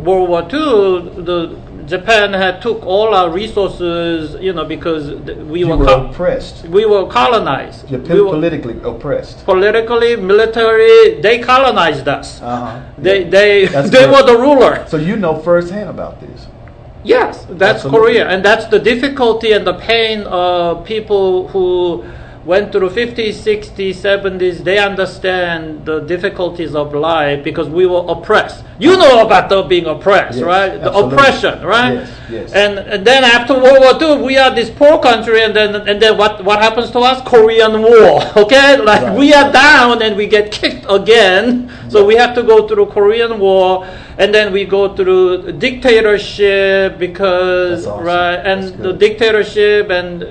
[0.04, 1.56] World War II, the
[1.90, 5.04] Japan had took all our resources, you know, because
[5.54, 6.66] we were were oppressed.
[6.68, 7.90] we were colonized.
[7.90, 9.44] You're We were politically oppressed.
[9.46, 12.42] politically, military, they colonized us.
[12.42, 12.80] Uh-huh.
[12.98, 13.30] They Yeah.
[13.30, 14.86] they That's they were the ruler.
[14.88, 16.48] So you know firsthand about this.
[17.04, 18.00] Yes, that's Absolutely.
[18.00, 22.04] Korea, and that's the difficulty and the pain of people who
[22.50, 24.64] went through 50s, 60s, 70s.
[24.64, 28.66] They understand the difficulties of life because we were oppressed.
[28.80, 30.70] You know about the being oppressed, Yes, right?
[30.86, 31.14] The absolutely.
[31.18, 31.94] oppression, right?
[31.94, 32.54] Yes, yes.
[32.54, 36.02] And, and then after World War II, we are this poor country, and then and
[36.02, 37.18] then what what happens to us?
[37.34, 38.78] Korean War, okay?
[38.90, 39.18] Like Right.
[39.22, 41.70] we are down and we get kicked again.
[41.94, 43.86] So we have to go through Korean War,
[44.18, 48.04] and then we go through dictatorship because awesome.
[48.06, 50.24] right, and the dictatorship, and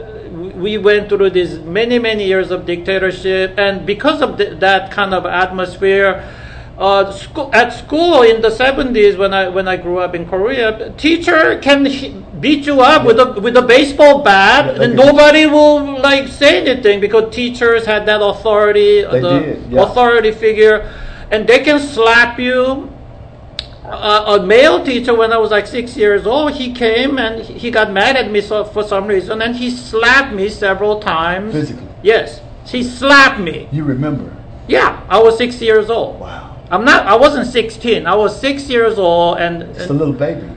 [0.61, 5.15] we went through these many many years of dictatorship, and because of th- that kind
[5.15, 6.25] of atmosphere.
[6.79, 10.93] Uh, school, at school in the 70s when I when I grew up in Korea,
[10.97, 15.47] teacher can h- beat you up with a with a baseball bat, Yeah, and nobody
[15.47, 19.83] will like say anything because teachers had that authority, They the yeah.
[19.83, 20.87] authority figure,
[21.33, 22.89] and they can slap you.
[23.91, 27.71] Uh, a male teacher, when I was like six years old, he came and he
[27.71, 31.53] got mad at me so, for some reason, and he slapped me several times.
[31.53, 31.87] Physically.
[32.03, 33.69] Yes, he slapped me.
[33.73, 34.37] You remember.
[34.67, 36.21] Yeah, I was six years old.
[36.21, 36.57] Wow.
[36.71, 37.07] I'm not.
[37.07, 38.07] I wasn't 16.
[38.07, 40.49] I was six years old, and, It's a little baby.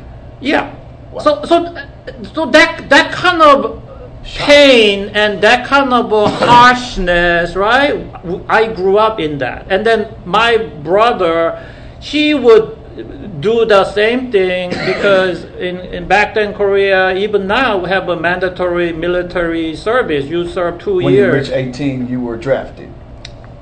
[0.42, 0.76] Yeah.
[1.22, 1.76] So so
[2.34, 3.82] so that that kind of
[4.24, 8.08] pain and that kind of uh, harshness, right?
[8.48, 11.68] I grew up in that, and then my brother,
[12.00, 12.78] he would
[13.40, 18.20] do the same thing because in, in back then Korea, even now we have a
[18.20, 20.26] mandatory military service.
[20.26, 22.91] You serve two When you reach 18, you were drafted.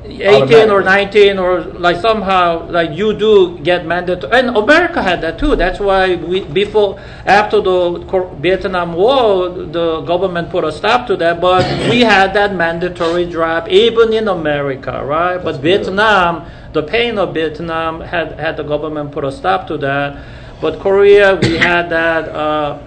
[0.10, 5.38] 18 or 19 or like somehow like you do get mandatory and america had that
[5.40, 5.56] too.
[5.56, 8.00] That's why we before after the
[8.40, 11.40] vietnam war the government put a stop to that.
[11.40, 15.38] But we had that mandatory draft even in america right?
[15.38, 19.78] But That's vietnam the pain of vietnam had had the government put a stop to
[19.78, 20.18] that.
[20.62, 22.80] But korea we had that uh,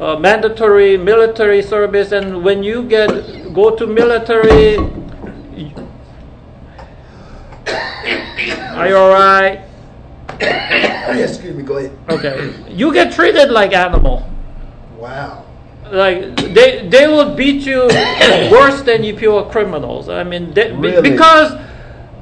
[0.00, 2.12] uh, mandatory military service.
[2.12, 4.78] And when you get go to military
[8.80, 9.60] are you alright
[10.40, 11.92] Excuse me, go ahead.
[12.08, 14.26] okay you get treated like animal
[14.98, 15.44] Wow.
[15.90, 17.80] like they they will beat you
[18.56, 21.02] worse than if you were criminals i mean they, Really?
[21.10, 21.52] because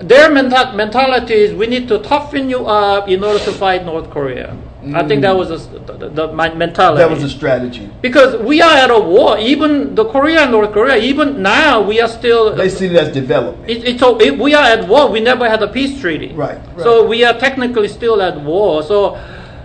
[0.00, 4.10] their menta- mentality is we need to toughen you up in order to fight north
[4.10, 4.56] korea
[4.94, 7.90] i think that was the, the, the my mentality That was a strategy.
[8.00, 12.00] because we are at a war even the korea and north korea even now we
[12.00, 13.68] are still They see it as development.
[13.68, 15.10] it, it's a, it, we are at war.
[15.10, 16.32] We never had a peace treaty.
[16.32, 16.80] Right, right.
[16.86, 18.82] So we are technically still at war.
[18.82, 19.16] So,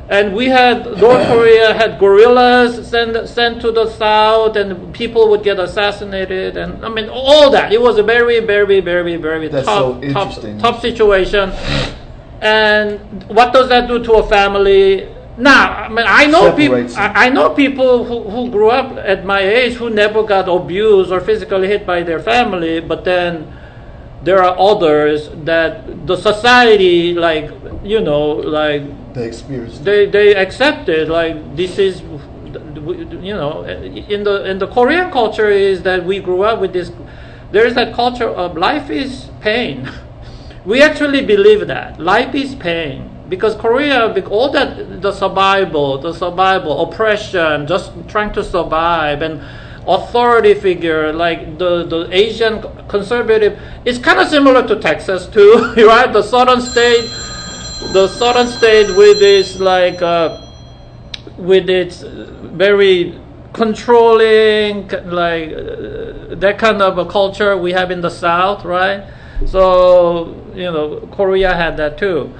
[0.09, 5.43] and we had North Korea had guerrillas sent sent to the south, and people would
[5.43, 7.71] get assassinated, and I mean all that.
[7.71, 11.51] It was a very, very, very, very That's tough, so tough, tough situation.
[12.43, 15.07] And what does that do to a family?
[15.37, 16.85] Now, I mean, I know people.
[16.97, 21.09] I, I know people who, who grew up at my age who never got abused
[21.09, 23.47] or physically hit by their family, but then
[24.23, 27.49] there are others that the society, like
[27.81, 28.83] you know, like
[29.13, 29.79] they experience.
[29.79, 31.07] they they accept it.
[31.07, 36.43] Like this is, you know, in the in the Korean culture is that we grew
[36.43, 36.91] up with this.
[37.51, 39.89] There is that culture of life is pain.
[40.65, 46.83] We actually believe that life is pain because Korea, all that the survival, the survival,
[46.83, 49.41] oppression, just trying to survive, and
[49.87, 53.59] authority figure like the the Asian conservative.
[53.83, 56.11] It's kind of similar to Texas too, right?
[56.11, 57.09] The southern state
[57.91, 60.39] the southern state with its like uh,
[61.37, 63.19] with its uh, very
[63.51, 69.03] controlling like uh, that kind of a culture we have in the south right
[69.45, 72.33] so you know korea had that too.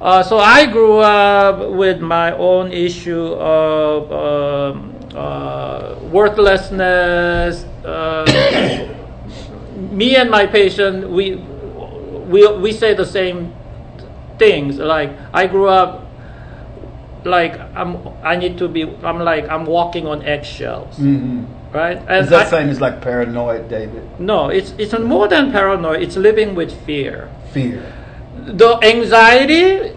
[0.00, 8.24] Uh, so i grew up with my own issue of um, uh, worthlessness uh,
[9.90, 11.36] me and my patient we
[12.28, 13.52] we we say the same
[14.38, 14.78] things.
[14.78, 16.06] Like I grew up
[17.24, 20.96] like I'm I need to be I'm like I'm walking on eggshells.
[20.96, 21.44] Hmm
[21.74, 24.02] right and Is that I- same as like paranoid, David?
[24.18, 27.82] no it's it's more than paranoia it's living with fear Fear.
[28.62, 29.90] the anxiety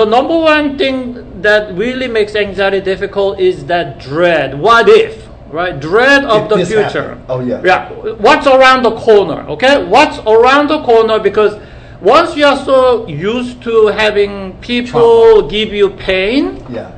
[0.00, 0.98] the number one thing
[1.42, 6.66] that really makes anxiety difficult is that dread what if right dread of If the
[6.66, 7.24] future happened.
[7.28, 7.60] Oh, yeah.
[7.64, 7.88] yeah
[8.26, 11.52] what's around the corner okay what's around the corner because
[12.00, 16.90] once you are so used to having people give you pain Yeah.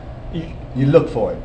[0.74, 1.38] You look for it.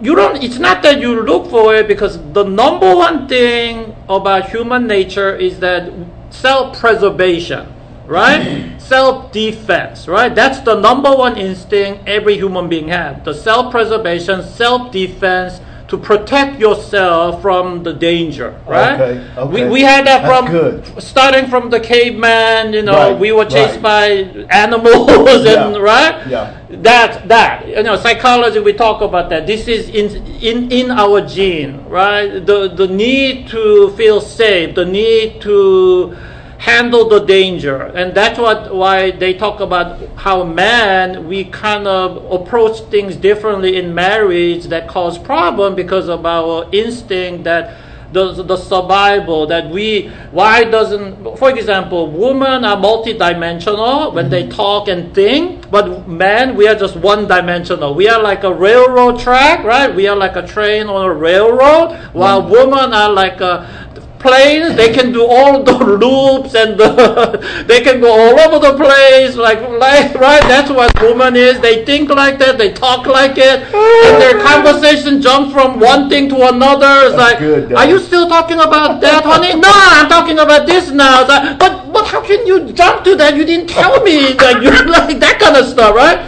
[0.00, 4.50] You don't it's not that you look for it because the number one thing about
[4.50, 5.92] human nature is that
[6.30, 7.72] self-preservation
[8.06, 8.78] right mm-hmm.
[8.78, 15.98] self-defense right that's the number one instinct every human being has the self-preservation self-defense to
[15.98, 19.64] protect yourself from the danger right Okay, okay.
[19.64, 21.02] We, we had that That's from good.
[21.02, 23.82] starting from the caveman you know Right, we were chased right.
[23.82, 26.63] by animals and Yeah, right yeah.
[26.82, 29.46] That that you know psychology we talk about that.
[29.46, 32.44] This is in in in our gene right?
[32.44, 36.16] The the need to feel safe the need to
[36.58, 37.82] handle the danger.
[37.82, 43.76] And that's what why they talk about how man we kind of approach things differently
[43.76, 47.76] in marriage that cause problem because of our instinct that
[48.14, 54.56] the, the survival that we why doesn't for example women are multidimensional when they mm-hmm.
[54.56, 57.94] talk and think but men we are just one dimensional.
[57.94, 59.92] We are like a railroad track right?
[59.94, 62.52] We are like a train on a railroad while mm-hmm.
[62.52, 63.84] women are like a
[64.24, 65.72] planes they can do all the
[66.02, 70.42] loops and the, they can go all over the place like, like right?
[70.48, 71.60] That's what woman is.
[71.60, 73.60] They think like that they talk like it.
[73.74, 76.92] And their conversation jumps from one thing to another.
[77.06, 79.54] It's That's like good, are you still talking about that honey?
[79.60, 81.20] No i'm talking about this now.
[81.20, 83.36] It's like, but but how can you jump to that?
[83.36, 86.18] You didn't tell me like you like that kind of stuff right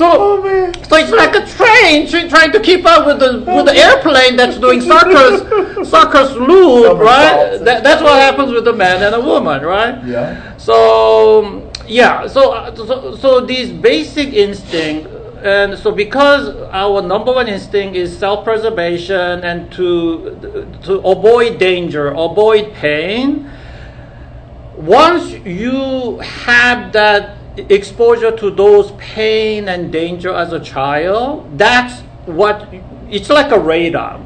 [0.00, 3.76] So, Oh, so it's like a train trying to keep up with the with the
[3.76, 5.42] airplane that's doing circus
[5.90, 7.58] circus loop, right?
[7.58, 10.02] That, that's what happens with a man and a woman, right?
[10.06, 10.56] Yeah.
[10.56, 15.06] So yeah, so so, so these basic instinct,
[15.44, 22.72] and so because our number one instinct is self-preservation and to to avoid danger, avoid
[22.72, 23.50] pain.
[24.78, 32.68] Once you have that exposure to those pain and danger as a child, that's what
[33.10, 34.20] it's like a radar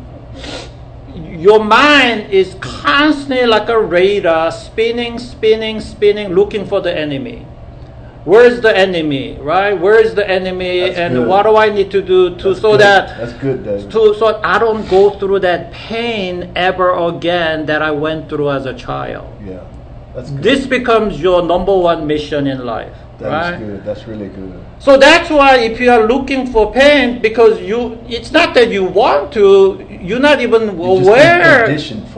[1.15, 7.47] your mind is constantly like a radar spinning spinning spinning looking for the enemy
[8.25, 11.29] where's the enemy right where's the enemy That's and good.
[11.29, 12.81] what do i need to do to That's so good.
[12.81, 17.91] that That's good, to so i don't go through that pain ever again that i
[17.93, 19.63] went through as a child Yeah.
[20.15, 20.43] That's good.
[20.43, 23.85] this becomes your number one mission in life That is right good.
[23.85, 24.65] That's really good.
[24.79, 28.85] so that's why if you are looking for pain, because you, it's not that you
[28.85, 31.71] want to, you're not even just aware.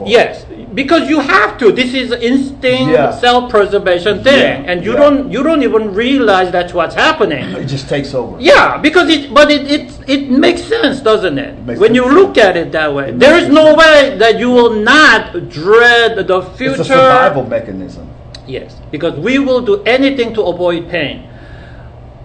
[0.05, 1.71] yes, because you have to.
[1.71, 3.11] This is instinct, Yeah.
[3.11, 4.99] self-preservation thing, Yeah, and you yeah.
[4.99, 7.45] don't, you don't even realize that's what's happening.
[7.63, 8.37] It just takes over.
[8.39, 11.53] Yeah, because it, but it, it, it makes sense, doesn't it?
[11.65, 12.15] makes when you sense.
[12.15, 16.27] look at it that way, It there is no way that you will not dread
[16.27, 16.81] the future.
[16.81, 18.07] It's a survival mechanism.
[18.47, 21.29] Yes, because we will do anything to avoid pain.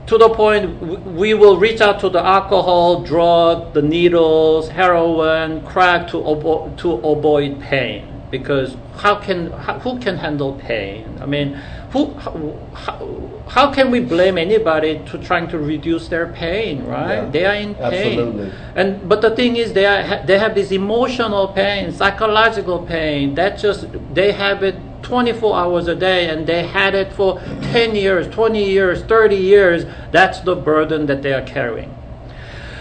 [0.07, 6.09] To the point we will reach out to the alcohol, drug, the needles, heroin, crack
[6.09, 8.09] to avo- to avoid pain.
[8.31, 11.19] Because how can how, who can handle pain?
[11.21, 11.55] I mean,
[11.93, 16.85] who how, how, how can we blame anybody to trying to reduce their pain?
[16.87, 17.17] Right?
[17.17, 17.85] Yeah, they are in pain.
[17.85, 18.53] absolutely.
[18.75, 23.35] And but the thing is, they are, they have this emotional pain, psychological pain.
[23.35, 27.95] That just they have it 24 hours a day, and they had it for 10
[27.95, 29.85] years, 20 years, 30 years.
[30.11, 31.95] That's the burden that they are carrying.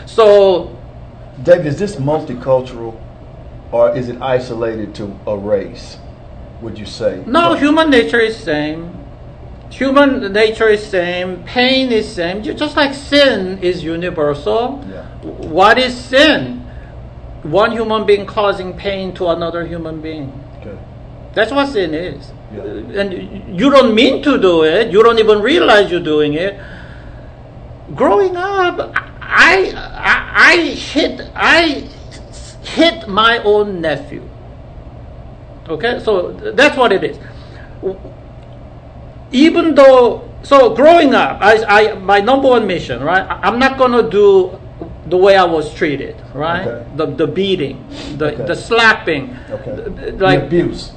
[0.05, 0.77] So
[1.43, 2.99] David, is this multicultural
[3.71, 5.97] or is it isolated to a race?
[6.61, 7.23] Would you say?
[7.25, 8.97] no, human nature is same.
[9.71, 11.43] Human nature is same.
[11.45, 12.43] Pain is same.
[12.43, 14.85] Just like sin is universal.
[14.89, 15.05] Yeah.
[15.23, 16.59] What is sin?
[17.43, 20.40] One human being causing pain to another human being.
[21.33, 22.31] That's what sin is.
[22.53, 23.01] Yeah.
[23.01, 24.91] And you don't mean to do it.
[24.91, 26.59] You don't even realize you're doing it.
[27.95, 31.87] Growing up, I, I, I hit, I
[32.63, 34.27] hit my own nephew.
[35.69, 37.17] Okay, so that's what it is.
[39.31, 43.25] Even though, so growing up, I, I, my number one mission, right?
[43.29, 44.59] I'm not gonna do
[45.07, 46.67] the way I was treated, right?
[46.67, 46.97] Okay.
[46.97, 47.85] The, the beating,
[48.17, 48.45] the, Okay.
[48.45, 49.75] the slapping, Okay.
[50.11, 50.91] The like abuse.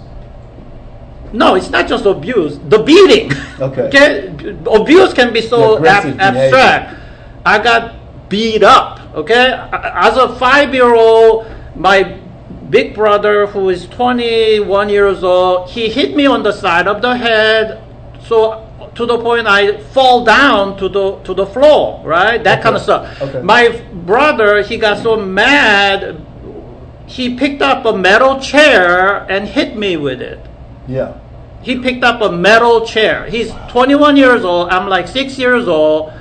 [1.35, 2.59] No, it's not just abuse.
[2.59, 3.33] The beating.
[3.61, 4.29] Okay.
[4.71, 7.01] Abuse can be so ab- abstract.
[7.45, 9.01] I got beat up.
[9.15, 9.53] Okay.
[9.73, 12.19] As a five-year-old, my
[12.71, 17.17] big brother, who is 21 years old, he hit me on the side of the
[17.17, 17.83] head.
[18.27, 18.65] So
[18.95, 22.01] to the point I fall down to the to the floor.
[22.05, 22.43] Right.
[22.45, 23.21] That kind of stuff.
[23.21, 23.43] Okay.
[23.43, 26.25] My brother, he got so mad.
[27.07, 30.41] He picked up a metal chair and hit me with it
[30.89, 31.19] Yeah.
[31.65, 33.27] He picked up a metal chair.
[33.27, 34.69] He's 21 years old.
[34.69, 36.13] I'm like six years old.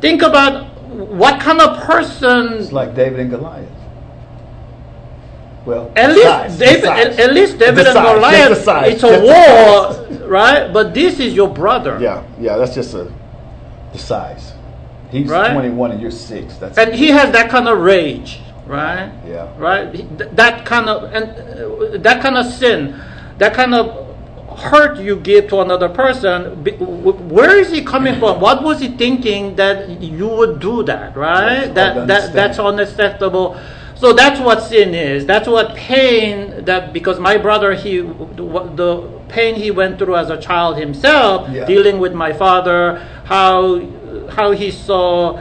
[0.00, 2.54] Think about what kind of person.
[2.54, 3.70] It's like David and Goliath.
[5.64, 8.66] Well, At least size, David, at, at least David and Goliath.
[8.68, 10.72] It's a war, right?
[10.72, 11.98] But this is your brother.
[12.00, 13.10] Yeah, yeah, that's just a
[13.92, 14.52] the size.
[15.10, 15.52] He's Right?
[15.52, 16.56] 21 and you're six.
[16.56, 19.12] That's And he has that kind of rage, right?
[19.26, 19.48] Yeah.
[19.56, 19.92] Right.
[20.36, 23.00] That kind of and uh, that kind of sin,
[23.38, 24.03] that kind of
[24.58, 26.64] hurt you give to another person.
[27.28, 28.40] Where is he coming from?
[28.40, 31.16] What was he thinking that you would do that?
[31.16, 31.66] Right.
[31.66, 33.56] Yes, that that that's unacceptable.
[33.96, 35.24] So that's what sin is.
[35.24, 36.64] That's what pain.
[36.64, 41.64] That because my brother, he the pain he went through as a child himself, Yeah.
[41.64, 43.80] dealing with my father, how
[44.30, 45.38] how he saw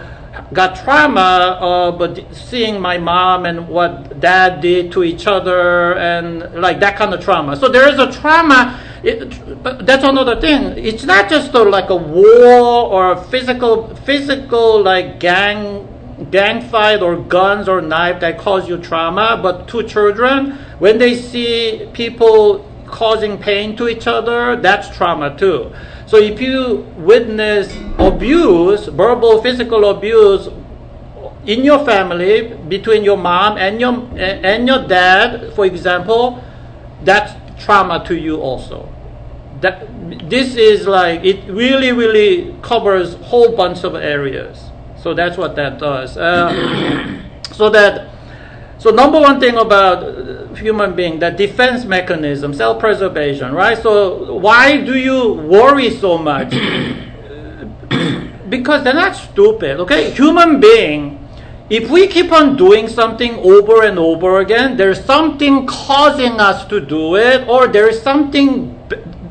[0.54, 6.54] got trauma uh, but seeing my mom and what dad did to each other and
[6.56, 9.30] like that kind of trauma so there is a trauma it,
[9.86, 15.20] that's another thing it's not just a, like a war or a physical physical like
[15.20, 15.88] gang
[16.32, 21.16] gang fight or guns or knife that cause you trauma but two children when they
[21.16, 25.74] see people causing pain to each other, that's trauma too.
[26.14, 30.47] So if you witness abuse, verbal, physical abuse
[31.47, 36.38] in your family between your mom and your and your dad, for example,
[37.03, 37.34] that's
[37.66, 38.93] trauma to you also.
[39.61, 39.89] That
[40.30, 44.70] this is like it really really covers whole bunch of areas.
[45.01, 46.16] So that's what that does.
[46.16, 46.53] Uh,
[47.53, 48.12] so that
[48.78, 53.78] so number one thing about uh, human being, that defense mechanism, self-preservation, right?
[53.82, 56.51] So why do you worry so much?
[58.49, 60.11] because they're not stupid, okay?
[60.11, 61.24] Human being,
[61.69, 66.80] if we keep on doing something over and over again, there's something causing us to
[66.80, 68.78] do it, or there's something.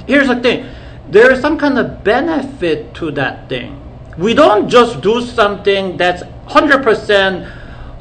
[0.07, 0.67] Here's the thing:
[1.11, 3.79] there is some kind of benefit to that thing.
[4.17, 7.47] We don't just do something that's hundred percent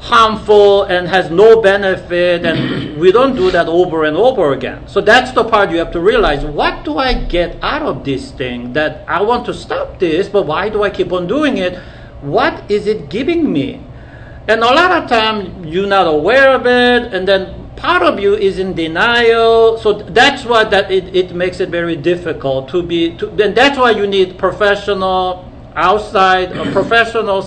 [0.02, 4.86] harmful and has no benefit and we don't do that over and over again.
[4.88, 6.44] So that's the part you have to realize.
[6.44, 10.42] What do i get out of this thing that i want to stop this but
[10.42, 11.78] why do i keep on doing it?
[12.20, 13.80] What is it giving me?
[14.48, 18.34] And a lot of time you're not aware of it and then part of you
[18.34, 19.78] is in denial.
[19.78, 23.78] So that's why that it, it makes it very difficult to be to, and that's
[23.78, 27.42] why you need professional outside a professional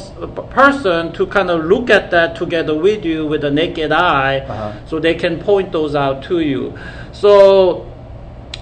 [0.49, 4.71] person to kind of look at that together with you with a naked eye Uh-huh.
[4.88, 6.73] so they can point those out to you.
[7.11, 7.86] So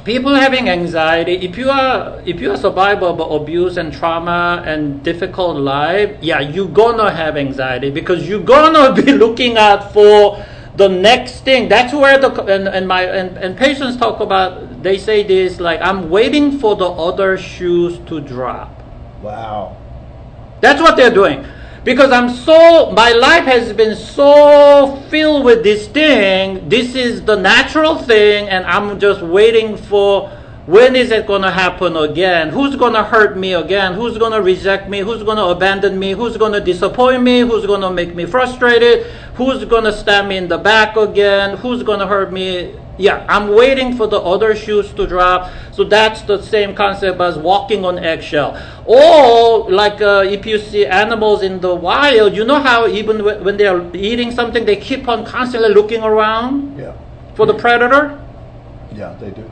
[0.04, 5.02] people having anxiety if you are if you are survivor of abuse and trauma and
[5.02, 10.44] difficult life yeah you're gonna have anxiety because you're gonna be looking out for
[10.76, 11.70] the next thing.
[11.70, 15.80] That's where the and, and my and, and patients talk about they say this like
[15.82, 18.83] i'm waiting for the other shoes to drop
[19.24, 19.78] Wow.
[20.60, 21.46] that's what they're doing.
[21.84, 26.70] Because I'm so, my life has been so filled with this thing.
[26.70, 30.30] This is the natural thing, and I'm just waiting for
[30.66, 32.50] when is it going to happen again?
[32.50, 33.94] Who's going to hurt me again?
[33.96, 35.00] Who's going to reject me?
[35.00, 36.12] Who's going to abandon me?
[36.12, 37.42] Who's going to disappoint me?
[37.42, 39.08] Who's going to make me frustrated?
[39.36, 41.58] Who's going to stab me in the back again?
[41.58, 42.76] Who's going to hurt me?
[42.98, 45.52] Yeah, I'm waiting for the other shoes to drop.
[45.72, 48.56] So that's the same concept as walking on eggshell.
[48.86, 53.44] Or like uh, if you see animals in the wild, you know how even wh-
[53.44, 56.94] when they are eating something, they keep on constantly looking around Yeah.
[57.34, 58.20] for the predator.
[58.94, 59.50] Yeah, they do.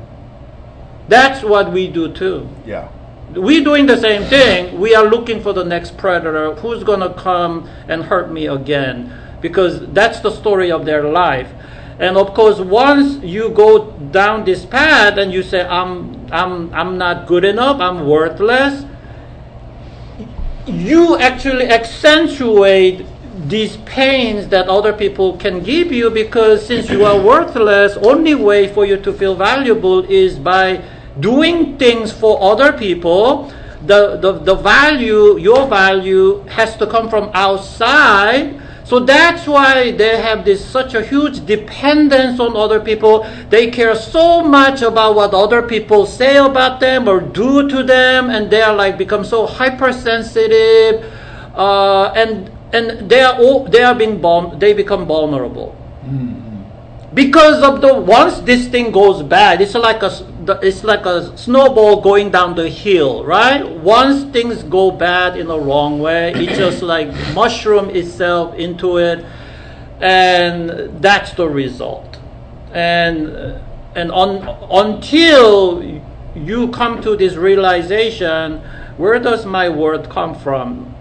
[1.08, 2.48] That's what we do too.
[2.66, 2.90] Yeah.
[3.34, 4.80] We're doing the same thing.
[4.80, 9.12] We are looking for the next predator who's going to come and hurt me again
[9.42, 11.48] because that's the story of their life.
[12.02, 16.98] And of course, once you go down this path and you say, I'm, I'm, I'm
[16.98, 18.86] not good enough, I'm worthless,
[20.66, 23.06] you actually accentuate
[23.46, 28.68] these pains that other people can give you because since you are worthless, only way
[28.74, 30.84] for you to feel valuable is by
[31.20, 33.54] doing things for other people.
[33.86, 38.60] The, the, the value, your value, has to come from outside.
[38.92, 43.26] So that's why they have this such a huge dependence on other people.
[43.50, 48.30] They care so much about what other people say about them or do to them,
[48.30, 51.06] and they are like become so hypersensitive,
[51.56, 55.74] uh, and and they are all, they are being vul- they become vulnerable
[57.14, 60.12] because of the once this thing goes bad it's like a
[60.64, 63.68] it's like a snowball going down the hill right?
[63.68, 69.26] Once things go bad in the wrong way it just like mushroom itself into it
[70.02, 72.18] and that's the result.
[72.74, 73.60] And
[73.96, 76.02] and on, until
[76.36, 78.62] you come to this realization
[78.98, 80.94] where does my word come from?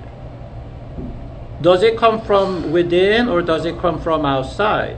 [1.60, 4.96] Does it come from within or does it come from outside?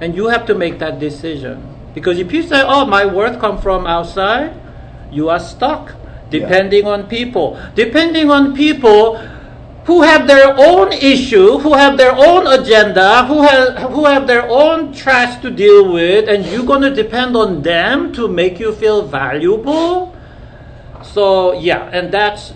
[0.00, 1.77] And you have to make that decision.
[1.94, 4.54] Because if you say, oh, my worth comes from outside,
[5.10, 5.94] you are stuck
[6.30, 7.58] depending on people.
[7.74, 9.16] Depending on people
[9.86, 14.46] who have their own issue, who have their own agenda, who have, who have their
[14.46, 18.72] own trash to deal with, and you're going to depend on them to make you
[18.74, 20.14] feel valuable.
[21.02, 22.52] So, yeah, and that's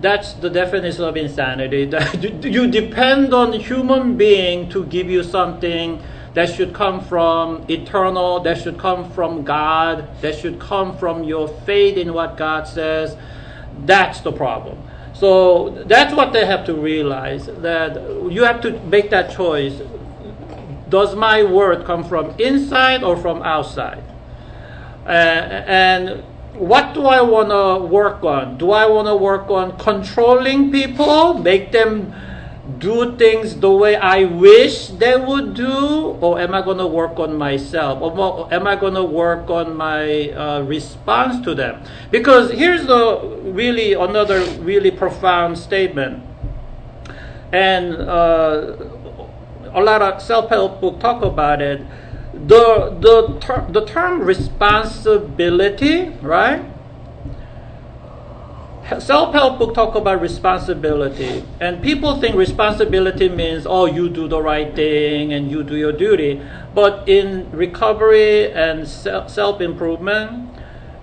[0.00, 1.84] that's the definition of insanity.
[1.84, 6.02] That you depend on human being to give you something
[6.34, 11.48] that should come from eternal, that should come from God, that should come from your
[11.48, 13.16] faith in what God says.
[13.84, 14.78] That's the problem.
[15.14, 17.94] So that's what they have to realize that
[18.30, 19.80] you have to make that choice.
[20.88, 24.02] Does my word come from inside or from outside?
[25.06, 26.22] Uh, and
[26.54, 28.58] what do I want to work on?
[28.58, 32.14] Do I want to work on controlling people, make them
[32.78, 37.18] do things the way I wish they would do, or am I going to work
[37.18, 38.00] on myself?
[38.00, 41.82] Or am I going to work on my uh, response to them?
[42.10, 46.22] Because here's the really another really profound statement,
[47.50, 48.76] and uh,
[49.74, 51.82] a lot of self-help book talk about it.
[52.32, 56.62] The the ter- the term responsibility, right?
[59.00, 64.74] Self-help book talk about responsibility and people think responsibility means oh you do the right
[64.74, 66.40] thing and you do your duty
[66.74, 70.48] but in recovery and self-improvement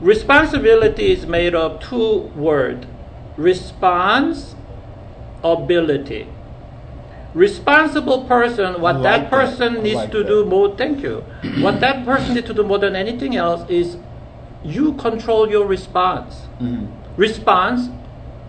[0.01, 2.85] responsibility is made of two words
[3.37, 4.55] response
[5.43, 6.27] ability
[7.33, 9.83] responsible person what like that person that.
[9.83, 10.27] needs like to that.
[10.27, 11.23] do more thank you
[11.61, 13.97] what that person needs to do more than anything else is
[14.63, 16.87] you control your response Mhm.
[17.25, 17.81] Response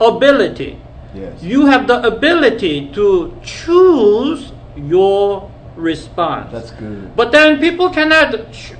[0.00, 0.72] ability
[1.12, 1.42] Yes.
[1.42, 3.06] you have the ability to
[3.42, 7.16] choose your response That's good.
[7.16, 8.74] but then people cannot ch-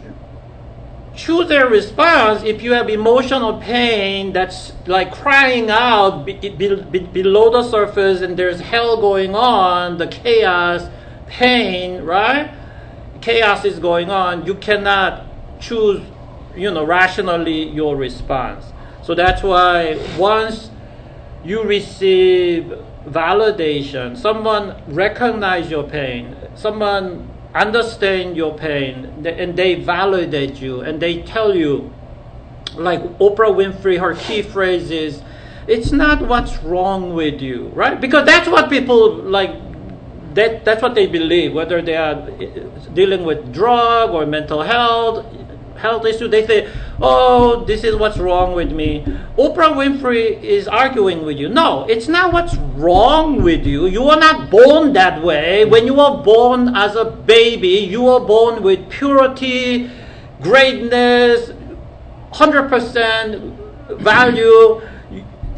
[1.13, 7.01] choose their response if you have emotional pain that's like crying out be- be- be-
[7.21, 10.89] below the surface and there's hell going on, the chaos,
[11.27, 12.51] pain, right?
[13.21, 14.47] Chaos is going on.
[14.47, 15.27] You cannot
[15.59, 16.01] choose,
[16.57, 18.70] you know, rationally your response.
[19.03, 20.71] So that's why once
[21.45, 22.73] you receive
[23.07, 31.23] validation, someone recognize your pain, someone understand your pain, and they validate you, and they
[31.23, 31.93] tell you,
[32.77, 35.23] like Oprah Winfrey, her key phrase is,
[35.67, 38.01] "It's not what's wrong with you," right?
[38.01, 39.57] Because that's what people like.
[40.35, 41.55] That that's what they believe.
[41.55, 42.29] Whether they are uh,
[42.95, 45.27] dealing with drug or mental health,
[45.81, 46.69] health issue, they say,
[47.01, 49.05] "Oh, this is what's wrong with me."
[49.37, 51.49] Oprah Winfrey is arguing with you.
[51.49, 53.87] No, it's not what's wrong with you.
[53.87, 55.65] You were not born that way.
[55.65, 59.91] When you were born as a baby, you were born with purity,
[60.43, 61.53] greatness,
[62.33, 63.57] hundred percent
[63.99, 64.83] value.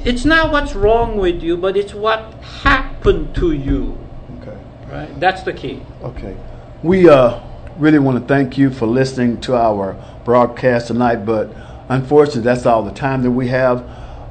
[0.05, 3.99] It's not what's wrong with you, but it's what happened to you.
[4.41, 4.59] Okay.
[4.91, 5.21] Right?
[5.21, 5.83] That's the key.
[6.03, 6.37] Okay.
[6.83, 7.39] We uh,
[7.79, 11.55] really want to thank you for listening to our broadcast tonight, but
[11.89, 13.85] unfortunately, that's all the time that we have.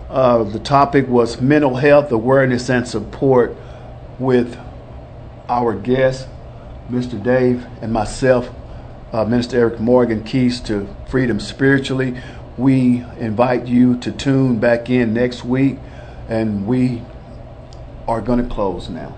[0.09, 3.55] Uh, the topic was mental health awareness and support
[4.19, 4.57] with
[5.47, 6.27] our guest,
[6.89, 7.21] Mr.
[7.21, 8.49] Dave, and myself,
[9.13, 12.17] uh, Minister Eric Morgan, Keys to Freedom Spiritually.
[12.57, 15.77] We invite you to tune back in next week,
[16.27, 17.03] and we
[18.07, 19.17] are going to close now.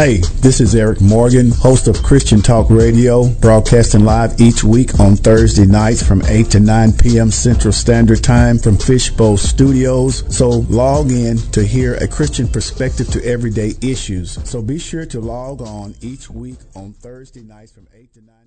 [0.00, 5.14] Hey, this is Eric Morgan, host of Christian Talk Radio, broadcasting live each week on
[5.14, 7.30] Thursday nights from 8 to 9 p.m.
[7.30, 10.24] Central Standard Time from Fishbowl Studios.
[10.34, 14.38] So log in to hear a Christian perspective to everyday issues.
[14.48, 18.26] So be sure to log on each week on Thursday nights from 8 to 9
[18.26, 18.39] p.m.